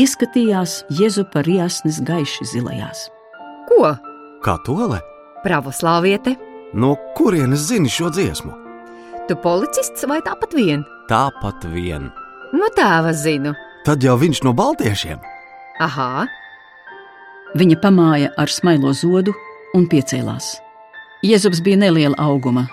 [0.00, 3.10] ieskatījās Jēzupa riasnas gaiši zilajās.
[3.68, 3.98] Ko?
[4.40, 5.02] Kā tole?
[5.44, 6.32] Pravoslāviete.
[6.72, 8.54] No kurienes zini šo dziesmu?
[9.28, 10.84] Tu policists vai tāpat vien?
[11.10, 12.08] Tāpat vien.
[12.56, 13.52] No tēva zinu.
[13.84, 15.20] Tad jau viņš no baltiešiem.
[15.84, 16.24] Aha!
[17.60, 19.34] Viņa pamāja ar smailo zodu
[19.76, 20.54] un piecēlās.
[21.26, 22.64] Jēzus bija neliela auguma.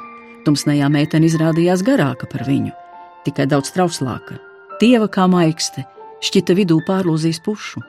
[0.46, 2.72] Tumsnējā meitene izrādījās garāka par viņu,
[3.28, 4.38] tikai daudz trauslāka.
[4.80, 5.84] Tieva kā maikste,
[6.24, 7.84] šķita vidū pārlūzīs pušu.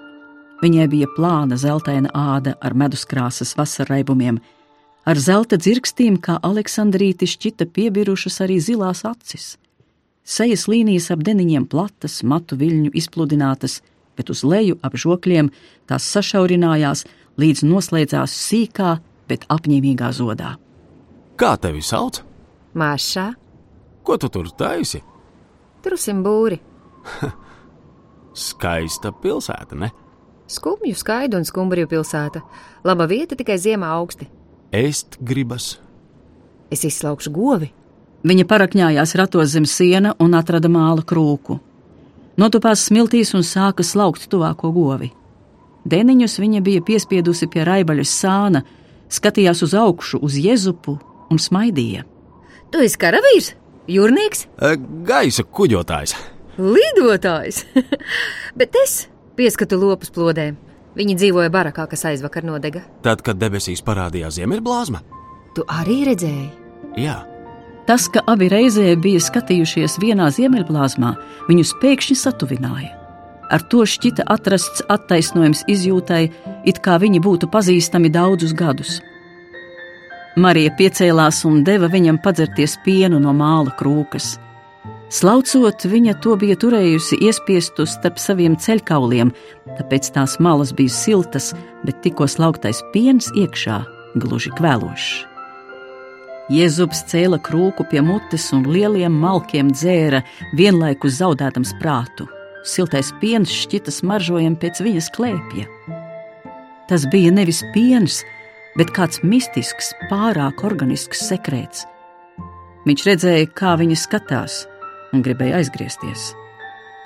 [0.59, 4.41] Viņai bija plāna zeltaina āda ar meduskrāsas vasarraibumiem,
[5.07, 9.55] ar zelta dzirkstīm, kā Aleksandrīti šķita piebirušas arī zilās acis.
[10.29, 13.79] Sejas līnijas ap deniņiem platas, matu viļņu izpludinātas,
[14.19, 15.53] bet uz leju ap žokļiem
[15.89, 17.05] tās sašaurinājās
[17.39, 18.97] līdz noslēdzās sīkā,
[19.31, 20.57] bet apņēmīgā zodā.
[21.39, 22.19] Kā tevi sauc?
[22.75, 23.31] Māšā.
[24.03, 25.01] Ko tu tur taisi?
[25.87, 26.59] Trusim būri.
[28.49, 29.93] Skaista pilsēta, ne?
[30.49, 32.41] Skumju, skaidu un skumbriju pilsēta.
[32.85, 34.29] Laba vieta tikai ziemā augsti.
[34.73, 35.75] Ēst gribas.
[36.73, 37.69] Es izslaukšu govi.
[38.29, 41.59] Viņa parakņājās ratos zem siena un atrada māla krūku.
[42.39, 45.11] Notupās smiltīs un sāka slaukt tuvāko govi.
[45.89, 48.65] Deniņus viņa bija piespiedusi pie raibaļas sāna,
[49.09, 50.99] skatījās uz augšu, uz jezupu
[51.31, 52.05] un smaidīja.
[52.73, 53.53] Tu esi karavīrs,
[53.89, 54.47] jūrnieks,
[55.09, 56.17] Gaisa kuģotājs.
[56.59, 57.63] lidotājs.
[58.59, 59.07] Bet es
[59.39, 60.59] pieskatu lopus plodēm.
[60.99, 62.83] Viņi dzīvoja barakā, kas aizvakar nodega.
[63.07, 65.03] Tad, kad debesīs parādījās ziemeļblāzma,
[65.55, 66.49] Tu arī redzēji.
[67.01, 67.17] jā,
[67.89, 71.15] Tas, ka abi reizē bija skatījušies vienā ziemeļblāzmā,
[71.49, 72.91] viņus pēkšņi satuvināja.
[73.49, 76.27] Ar to šķita atrasts attaisnojums izjūtai,
[76.69, 78.99] it kā viņi būtu pazīstami daudzus gadus.
[80.37, 84.37] Marija piecēlās un deva viņam padzerties pienu no māla krūkas.
[85.09, 89.31] Slaucot, viņa to bija turējusi iespiestu starp saviem ceļkauliem,
[89.79, 93.79] tāpēc tās malas bija siltas, bet tikko slauktais piens iekšā
[94.21, 95.09] gluži kvēlošs.
[96.53, 100.23] Jēzus cēla krūku pie mutes un lieliem malkiem dzēra,
[100.57, 102.29] vienlaikus zaudēdams prātu.
[102.69, 105.69] Siltais piens šķita smaržojam pēc viņas klēpja.
[106.89, 108.23] Tas bija nevis piens,
[108.77, 111.85] bet kāds mistisks, pārāk organisks sekrets.
[112.89, 114.67] Viņš redzēja, kā viņa skatās,
[115.13, 116.33] un gribēja aizgriezties.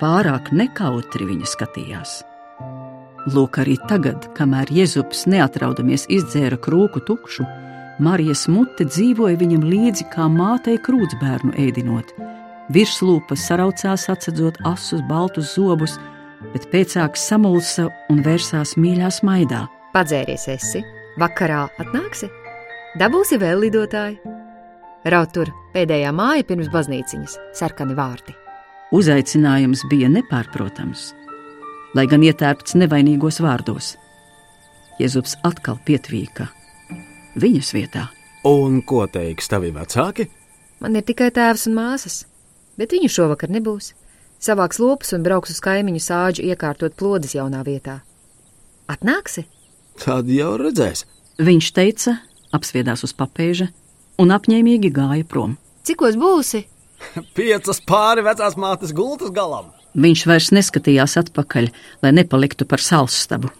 [0.01, 2.21] Pārāk nekautri viņa skatījās.
[3.33, 7.45] Lūk, arī tagad, kamēr Jēzus neatraudamies izdzēra krūku tukšu,
[8.03, 12.09] Marijas mute dzīvoja viņam līdzi kā mātei krūtsbērnu ēdinot.
[12.73, 15.99] Virslūpa saraucās, atsedzot asus, baltus zobus,
[16.55, 19.67] bet pēcāk samulsa un vērsās mīļā smaidā.
[19.93, 20.81] Padzēries esi,
[21.21, 22.31] vakarā atnāksi,
[22.97, 24.42] dabūsi vēl lidotāju.
[25.03, 28.35] Raut tur pēdējā māja pirms baznīciņas, sarkani vārti.
[28.95, 31.09] Uzaicinājums bija nepārprotams,
[31.97, 33.97] lai gan ietērpts nevainīgos vārdos.
[35.01, 36.47] Jēzus atkal pietvīka
[37.35, 38.07] viņas vietā.
[38.47, 40.29] un ko teiks tavi vecāki?
[40.79, 42.23] Man ir tikai tēvs un māsas,
[42.77, 43.93] bet viņu šovakar nebūs.
[44.39, 48.01] Savāks lopus un brauks uz kaimiņu sāģu iekārtot plodas jaunā vietā.
[48.87, 49.45] Atnāksi?
[49.99, 51.05] Tad jau redzēs.
[51.39, 52.19] Viņš teica,
[52.51, 53.71] apsviedās uz papēža
[54.21, 55.57] un apņēmīgi gāja prom.
[55.83, 56.65] Cikos būsi?
[57.37, 59.71] Piecas pāri vecās mātes gultas galam.
[59.93, 61.69] Viņš vairs neskatījās atpakaļ,
[62.01, 63.51] lai nepaliktu par salsstabu.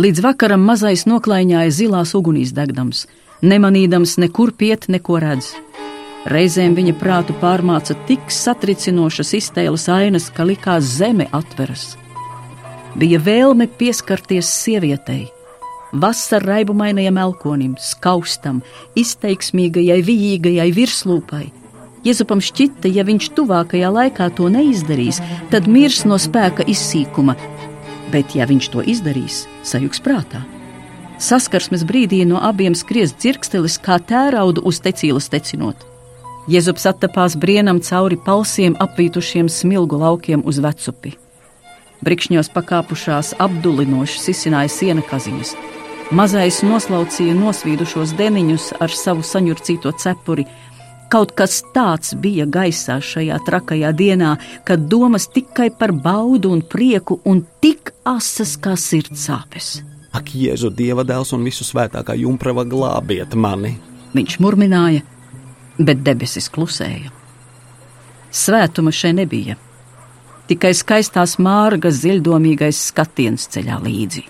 [0.00, 3.04] Līdz vakaram mazais noklaiņāja zilās ugunīs degdams,
[3.44, 5.52] nemanīdams nekur piet, neko redz.
[6.32, 11.96] Reizēm viņa prātu pārmāca tik satricinošas iztēles ainas, ka likās zeme atveras.
[12.98, 15.26] Bija vēlme pieskarties sievietei,
[15.92, 18.62] vasarā raibumainajam elkonim, skaustam,
[18.98, 21.44] izteiksmīgajai, vijīgajai virslūpai.
[22.02, 25.20] Jēzupam šķita, ja viņš tuvākajā laikā to neizdarīs,
[25.52, 27.36] tad mirs no spēka izsīkuma,
[28.10, 30.42] bet, ja viņš to izdarīs, sajūgs prātā.
[31.22, 35.86] Saskarsmes brīdī no abiem skries dzirkstelis kā tērauda uz tecīlas tecinot.
[36.50, 41.14] Jēzus attapās brienam cauri palsiem apvītušiem smilgu laukiem uz vecupi.
[42.02, 45.54] Brikšņos pakāpušās apdulinoši sisināja siena kaziņas.
[46.12, 50.42] Mazais noslaucīja nosvīdušos deniņus ar savu saņurcīto cepuri.
[51.08, 54.34] Kaut kas tāds bija gaisā šajā trakajā dienā,
[54.68, 59.70] kad domas tikai par baudu un prieku un tik asas kā sirds sāpes.
[60.12, 63.78] Ak, Jēzu, Dieva dēls un visu svētākā jumprava glābiet mani!
[64.12, 65.00] Viņš murmināja,
[65.80, 67.08] bet debesis klusēja.
[68.28, 69.56] Svētuma šeit nebija,
[70.52, 74.26] tikai skaistās mārgas ziļdomīgais skatiens ceļā līdzi.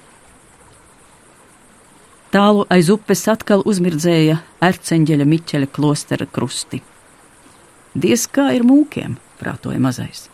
[2.33, 6.79] Tālu aiz upes atkal uzmirdzēja erceņģeļa Miķeļa klostera krusti.
[7.93, 10.31] Diez kā ir mūkiem, prātoja mazais.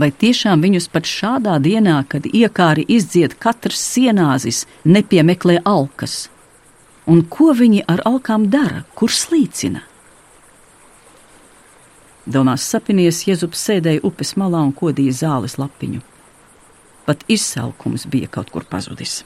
[0.00, 6.30] Vai tiešām viņus pat šādā dienā, kad iekāri izdzied katrs sienāzis, nepiemeklē alkas?
[7.04, 9.82] Un ko viņi ar alkām dara, kur slīcina?
[12.24, 16.00] Domās sapinies, Jēzus sēdēja upes malā un kodīja zāles lapiņu.
[17.04, 19.20] Pat izsalkums bija kaut kur pazudis.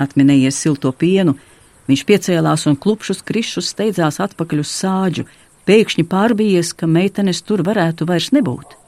[0.00, 1.36] Atminējies silto pienu,
[1.90, 5.26] viņš piecēlās un klupšus krišus steidzās atpakaļ uz sāģu,
[5.68, 8.80] pēkšņi pārbījies, ka meitenes tur varētu vairs nebūt.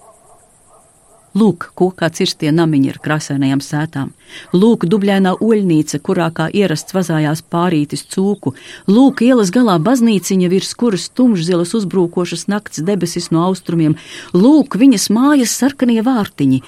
[1.33, 4.11] Lūk, kokā cirstie namiņi ar krāsainajām sētām,
[4.53, 8.53] lūk, dubļainā oļnīca, kurā kā ierasts vazājās pārītis cūku,
[8.89, 13.97] lūk, ielas galā baznīciņa, virs kuras tumšzilas uzbrūkošas nakts debesis no austrumiem,
[14.37, 16.61] lūk, viņas mājas sarkanie vārtiņi.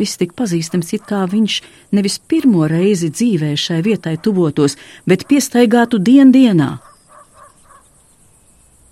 [0.00, 1.60] Viss tik pazīstams, it kā viņš
[1.92, 6.78] nevis pirmo reizi dzīvē šai vietai tuvotos, bet piestaigātu dien dienā.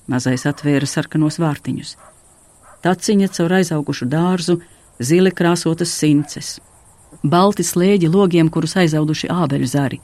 [0.09, 1.97] Mazais atvēra sarkanos vārtiņus.
[2.85, 4.61] Taciņa caur aizaugušu dārzu,
[5.01, 6.59] zili krāsotas sinces.
[7.23, 10.01] balti slēģi logiem, kurus aizauduši ābeļu zari.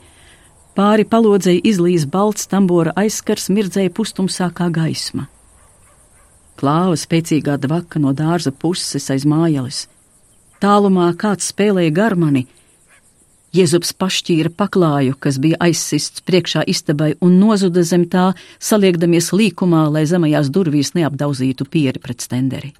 [0.75, 5.27] Pāri palodzēji izlīs balts tambora aizskars, mirdzēja pustumsā kā gaisma.
[6.59, 9.85] Klāva spēcīgā dvaka no dārza puses aiz mājeles.
[10.65, 12.47] Tālumā kāds spēlēja garmani.
[13.53, 20.07] Jēzus pašķīra paklāju, kas bija aizsists priekšā istabai, un nozuda zem tā, saliekdamies līkumā, lai
[20.09, 22.71] zemajās durvīs neapdauzītu pieri pret stenderi.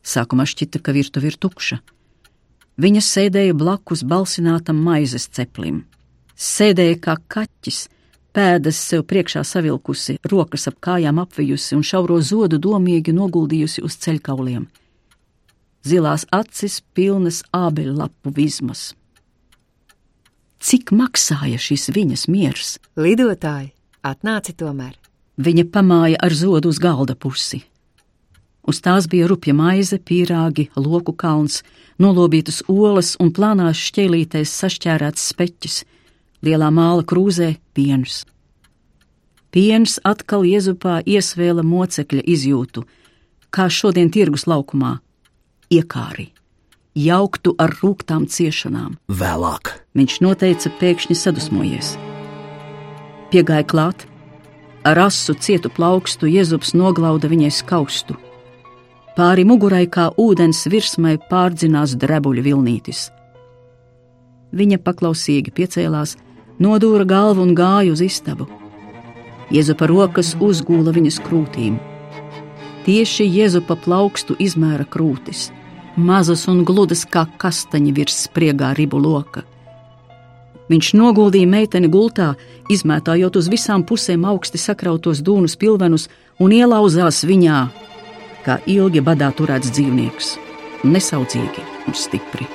[0.00, 1.82] Sākumā šķita, ka virtuve ir tukša.
[2.80, 5.84] Viņa sēdēja blakus balsinātam maizes ceplim.
[6.32, 7.84] Sēdēja kā kaķis,
[8.32, 14.70] pēdas sev priekšā savilkusi, rokas ap kājām apvijusi un šauro zodu domīgi noguldījusi uz ceļkauliem.
[15.86, 18.92] Zilās acis pilnas ābeļlapu vizmas.
[20.58, 22.78] Cik maksāja šis viņas miers?
[22.98, 23.70] Lidotāji,
[24.02, 24.96] atnāci tomēr.
[25.38, 27.62] Viņa pamāja ar zodu uz galda pusi.
[28.68, 31.62] Uz tās bija rupja maize, pīrāgi, loku kalns,
[32.02, 35.76] nolobītas olas un plānās šķēlītēs sašķērēts speķis,
[36.44, 38.24] lielā māla krūzē piens.
[39.54, 42.84] Piens atkal iezupā iesvēla mocekļa izjūtu,
[43.48, 44.98] kā šodien tirgus laukumā-
[45.72, 46.30] iekāri,
[46.94, 48.96] jauktu ar rūktām ciešanām.
[49.08, 51.96] Vēlāk viņš noteica pēkšņi sadusmojies.
[53.32, 54.06] Piegāja klāt,
[54.88, 58.16] ar asu cietu plaukstu Jēzus noglauda viņai skaustu
[59.18, 63.08] Pāri mugurai kā ūdens virsmai pārdzinās drebuļu vilnītis.
[64.54, 66.12] Viņa paklausīgi piecēlās,
[66.62, 68.46] nodūra galvu un gāja uz istabu.
[69.50, 71.80] Jēzupa rokas uzgūla viņas krūtīm.
[72.86, 75.48] Tieši Jēzupa plaukstu izmēra krūtis,
[75.98, 79.44] mazas un gludas kā kastaņi virs spriegā ribu loka.
[80.68, 82.34] Viņš noguldīja meiteni gultā,
[82.68, 87.62] izmētājot uz visām pusēm augsti sakrautos dūnus pilvenus un ielauzās viņā,
[88.44, 90.34] kā ilgi badā turēts dzīvnieks,
[90.84, 92.46] nesaudzīgi un stipri.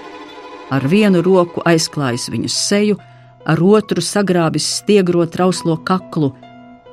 [0.73, 3.01] Ar vienu roku aizklājis viņas seju,
[3.49, 6.31] ar otru sagrābis stiegro trauslo kaklu,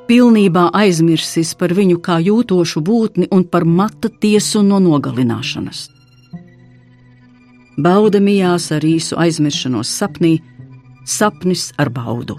[0.09, 6.00] pilnībā aizmirsis par viņu kā jūtošu būtni un par mata tiesu no nogalināšanas.
[7.81, 10.35] Bauda mijās ar īsu aizmiršanos sapnī,
[11.09, 12.37] sapnis ar baudu.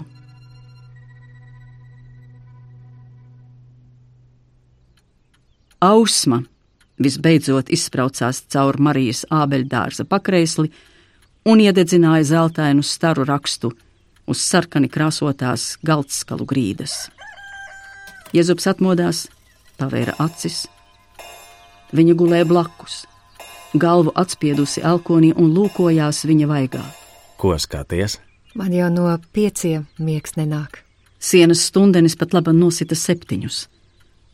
[5.82, 6.38] Ausma
[7.02, 10.70] visbeidzot izspraucās caur Marijas ābeļdārza pakreisli
[11.48, 13.72] un iededzināja zeltainu staru rakstu
[14.30, 17.08] uz sarkani krāsotās galdskalu grīdas.
[18.32, 19.26] Jēzus atmodās,
[19.80, 20.68] pavēra acis.
[21.92, 23.02] Viņa gulēja blakus,
[23.74, 26.82] galvu atspiedusi elkonī un lūkojās viņa vaigā.
[27.36, 28.18] Ko skaties?
[28.54, 30.82] Man jau no pieciem miegs nenāk.
[31.18, 33.68] Sienas stundenis pat labi nosita septiņus.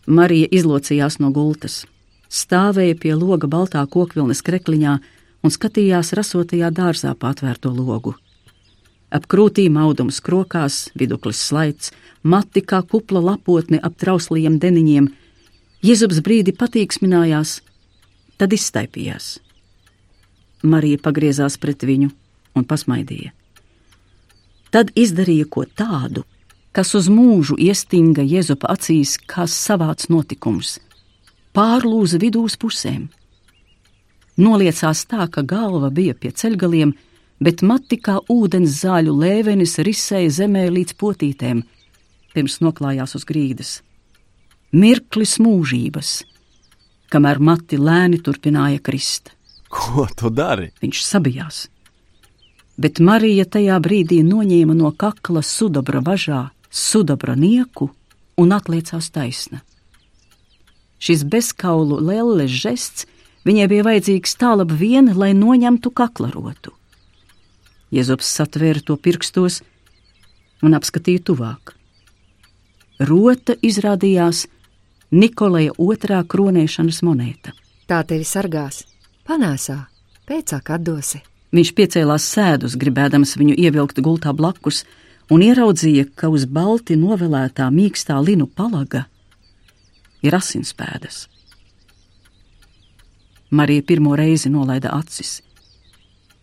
[0.06, 1.84] Marija izlocījās no gultas
[2.28, 4.94] stāvēja pie loga baltā kokvilnes krekliņā
[5.42, 8.14] un skatījās rasotajā dārzā patvērto logu.
[9.10, 15.08] Ap krūtīm audums krokās, viduklis slaids, mati kā kupla lapotne ap trausliem deniņiem.
[15.80, 17.62] Jēzus brīdi patīksminājās,
[18.38, 19.36] tad izstaipījās.
[20.62, 22.10] Marija pagriezās pret viņu
[22.58, 23.34] un pasmaidīja.
[24.74, 26.24] Tad izdarīja ko tādu,
[26.72, 30.76] kas uz mūžu iestinga Jēzupa acīs kā savāds notikums–
[31.58, 33.08] pārlūza vidū uz pusēm.
[34.38, 36.92] Noliecās tā, ka galva bija pie ceļgaliem,
[37.42, 41.64] bet mati kā ūdens zāļu lēvenis risēja zemē līdz potītēm,
[42.34, 43.72] pirms noklājās uz grīdas.
[44.70, 46.12] Mirklis mūžības,
[47.12, 49.32] kamēr mati lēni turpināja krist.
[49.68, 50.70] Ko tu dari?
[50.82, 51.66] Viņš sabijās.
[52.78, 57.90] Bet Marija tajā brīdī noņēma no kakla sudabra važā sudabra nieku
[58.38, 59.62] un atliecās taisna.
[60.98, 63.06] Šis bezkaulu lelles žests
[63.46, 66.74] viņai bija vajadzīgs tālāk vien, lai noņemtu kaklarotu.
[67.94, 69.62] Jēzus satvēra to pirkstos
[70.62, 71.74] un apskatīja tuvāk.
[72.98, 74.46] Rota izrādījās
[75.10, 77.54] Nikolaja otrā kronēšanas monēta.
[77.88, 78.82] Tā tevi sargās,
[79.24, 79.86] panāsā,
[80.28, 81.22] pēcāk atdosi.
[81.56, 84.82] Viņš piecēlās sēdus, gribēdams viņu ievilkt gultā blakus,
[85.32, 89.06] un ieraudzīja, ka uz balti novelētā mīkstā linu palaga
[90.20, 91.24] ir asinspēdas.
[93.50, 95.38] Marija pirmo reizi nolaida acis,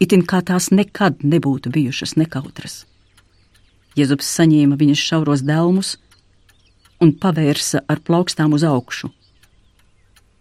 [0.02, 2.82] itin kā tās nekad nebūtu bijušas nekautras.
[3.96, 5.96] Jēzus saņēma viņas šauros delmus
[7.02, 9.12] un pavērsa ar plaukstām uz augšu.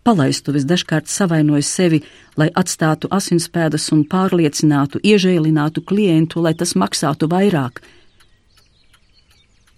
[0.04, 2.02] Palaistuvis dažkārt savainoja sevi,
[2.36, 7.80] lai atstātu asinspēdas un pārliecinātu, iežēlinātu klientu, lai tas maksātu vairāk.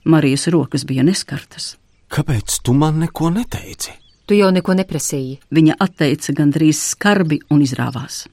[0.07, 1.77] Marijas rokas bija neskartas.
[2.11, 3.95] Kāpēc tu man neko neteici?
[4.27, 5.39] Tu jau neko neprasīji.
[5.55, 8.25] Viņa atteica gandrīz skarbi un izrāvās.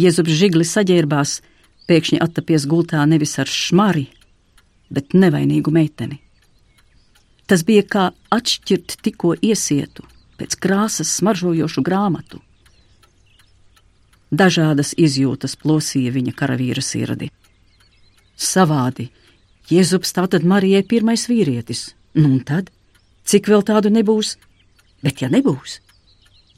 [0.00, 1.38] Jēzus žigli saģērbās,
[1.88, 4.08] pēkšņi attapies gultā nevis ar šmari,
[4.88, 6.23] bet nevainīgu meiteni.
[7.46, 10.06] Tas bija kā atšķirt tikko iesietu,
[10.40, 12.40] pēc krāsas smaržojošu grāmatu.
[14.34, 17.30] Dažādas izjūtas plosīja viņa karavīra sirdi.
[18.34, 19.10] Savādi,
[19.70, 22.72] Jēzus tātad Marijai pirmais vīrietis, nu un tad,
[23.24, 24.34] cik vēl tādu nebūs,
[25.04, 25.78] bet ja nebūs,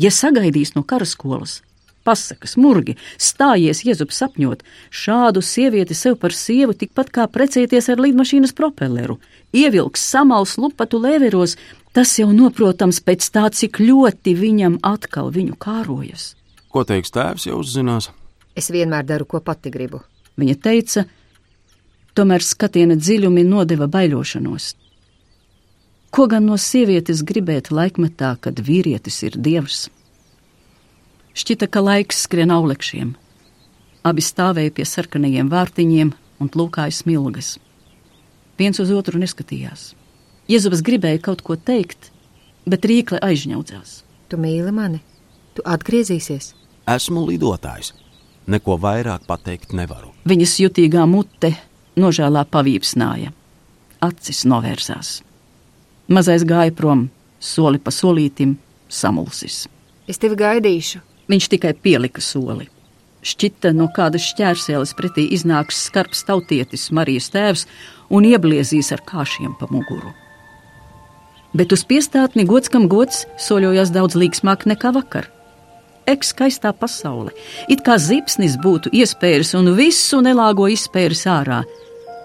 [0.03, 1.61] ja sagaidīs no karaskolas,
[2.07, 8.55] pasakas, murgi, stājies Jēzus sapņot, šādu sievieti sev par sievu tikpat kā precēties ar lidmašīnas
[8.57, 9.19] propelleru,
[9.53, 11.57] ievilks samals lupatu lēveros,
[11.97, 16.35] tas jau noprotams pēc tā, cik ļoti viņam atkal viņu kārojas.
[16.73, 18.11] Ko teiks tēvs, jau uzzinās?
[18.57, 20.03] Es vienmēr daru, ko pati gribu.
[20.37, 21.07] Viņa teica,
[22.17, 24.75] tomēr skatiena dziļumi nodeva baiļošanos.
[26.13, 29.87] Ko gan no sievietes gribēt laikmetā, kad vīrietis ir dievs?
[31.37, 33.11] Šķita, ka laiks skrien aulekšiem.
[34.09, 37.57] Abi stāvēja pie sarkanajiem vārtiņiem un plūkāja smilgas.
[38.57, 39.91] Viens uz otru neskatījās.
[40.49, 42.09] Jēzus gribēja kaut ko teikt,
[42.65, 43.99] bet rīkle aizņaudzās.
[44.33, 45.03] Tu mīli mani,
[45.53, 46.55] tu atgriezīsies.
[46.89, 47.93] Esmu lidotājs.
[48.49, 50.15] Neko vairāk pateikt nevaru.
[50.25, 51.51] Viņas jutīgā mute
[52.01, 53.35] nožēlā pavīpsnāja,
[54.07, 55.11] acis novērsās.
[56.09, 57.11] Mazais gāja prom,
[57.43, 58.55] soli pa solītim,
[58.89, 59.67] samulsis.
[60.09, 61.03] Es tevi gaidīšu.
[61.31, 62.69] Viņš tikai pielika soli.
[63.27, 67.65] Šķita, no kādas šķērsēles pretī iznāks skarbs tautietis, Marijas tēvs,
[68.15, 70.13] un iebliezīs ar kāšiem pa muguru.
[71.57, 75.31] Bet uz piestātni gods kam gods soļojās daudz līksmāk nekā vakar.
[76.07, 77.33] Ek skaistā pasaule,
[77.67, 81.65] it kā zipsnis būtu iespējas un visu nelāgo izspējas ārā.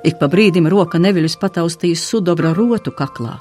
[0.05, 3.39] Ik pa brīdim roka neviļus pataustījis sudobra rotu kaklā.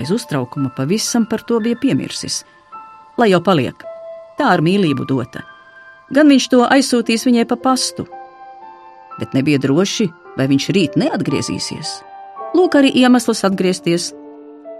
[0.00, 2.42] Aiz uztraukuma pavisam par to bija piemirsis.
[3.20, 3.76] Lai jau paliek,
[4.38, 5.44] tā ar mīlību dota.
[6.12, 8.06] Gan viņš to aizsūtīs viņai pa pastu.
[9.18, 12.00] Bet nebija droši, vai viņš rīt neatgriezīsies.
[12.56, 14.10] Lūk, arī iemesls atgriezties.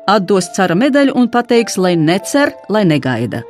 [0.08, 3.42] Atdos cara medaļu un pateiks, lai necer, lai negaida.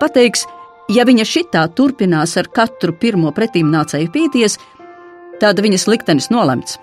[0.00, 0.44] Pateiks,
[0.92, 4.58] ja viņa šitā turpinās ar katru pirmo pretīm nācēju pīties,
[5.40, 6.78] tad viņas liktenis nolemts.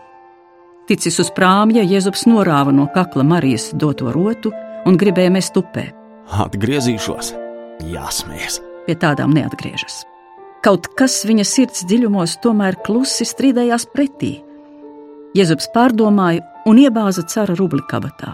[0.90, 4.50] Ticis uz prāmja, Jēzus norāva no kakla Marijas doto rotu
[4.90, 5.86] un gribēja mest upē.
[6.46, 7.34] Atgriezīšos,
[7.86, 10.04] jāsmējas pie tādām neatgriežas.
[10.66, 14.34] Kaut kas viņa sirds dziļumos tomēr klusi strīdējās pretī.
[15.38, 18.34] Jēzus pārdomāja un iebāza cara rubli kabatā.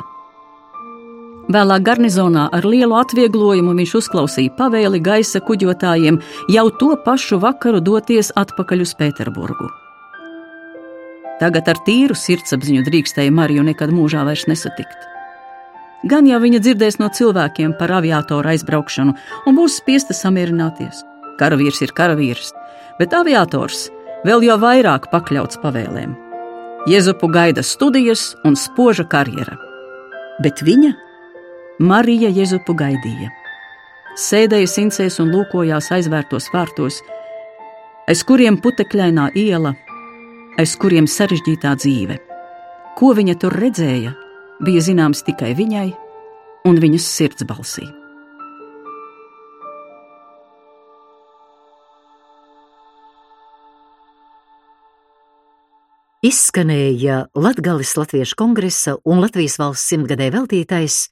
[1.51, 6.17] Vēlāk garnizonā ar lielu atvieglojumu viņš uzklausīja pavēli gaisa kuģotājiem
[6.49, 9.69] jau to pašu vakaru doties atpakaļ uz Pēterburgu.
[11.37, 15.11] Tagad ar tīru sirdsapziņu drīkstēja Mariju nekad mūžā vairs nesatikt
[16.09, 19.15] gan jau viņa dzirdēs no cilvēkiem par aviatoru aizbraukšanu
[19.47, 21.03] un būs spiesta samierināties.
[21.39, 22.51] Karavīrs ir karavīrs,
[22.99, 23.89] bet aviators
[24.25, 26.15] vēl jau vairāk pakļauts pavēlēm.
[26.89, 29.57] Jēzupu gaida studijas un spoža karjera,
[30.43, 30.93] bet viņa,
[31.81, 33.31] Marija Jēzupu gaidīja.
[34.15, 37.01] Sēdēja sincēs un lūkojās aizvērtos vārtos,
[38.07, 39.73] aiz kuriem putekļainā iela,
[40.61, 42.19] aiz kuriem sarežģītā dzīve.
[42.95, 44.13] Ko viņa tur redzēja,
[44.63, 45.89] bija zināms tikai viņai
[46.65, 47.85] un viņas sirds balsī.
[56.25, 61.03] Izskanēja Latvijas Latviešu kongresa un Latvijas valsts simtgadē veltītais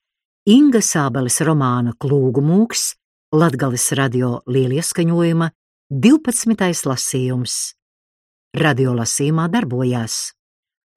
[0.50, 2.96] Inga Sābeles romāna Klūgu mūks,
[3.36, 5.52] Latvijas radio lielieskaņojuma
[5.94, 6.88] 12.
[6.90, 7.58] lasījums.
[8.58, 10.18] Radio lasījumā darbojās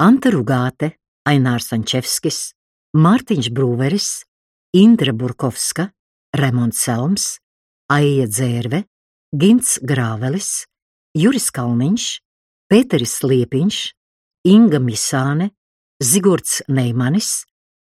[0.00, 0.94] Anta Rugāte,
[1.26, 2.52] Ainārs Ančevskis,
[2.96, 4.10] Mārtiņš Brūveris,
[4.76, 5.90] Indra Burkovska,
[6.36, 7.26] Remons Selms,
[7.90, 8.84] Aija Dzērve,
[9.34, 10.66] Gints Grāvelis,
[11.16, 12.06] Juris Kalniņš,
[12.70, 13.80] Pēteris Liepiņš,
[14.52, 15.50] Inga Misāne,
[16.02, 17.46] Zigords Neimanis,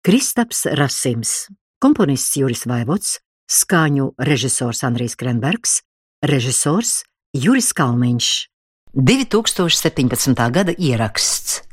[0.06, 1.48] Kristaps Rasims,
[1.82, 3.18] komponists Juris Vaivots,
[3.52, 5.80] skaņu režisors Andrijs Krenbergs,
[6.24, 7.02] režisors
[7.36, 8.32] Juris Kalniņš.
[8.96, 10.52] 2017.
[10.56, 11.65] gada ieraksts.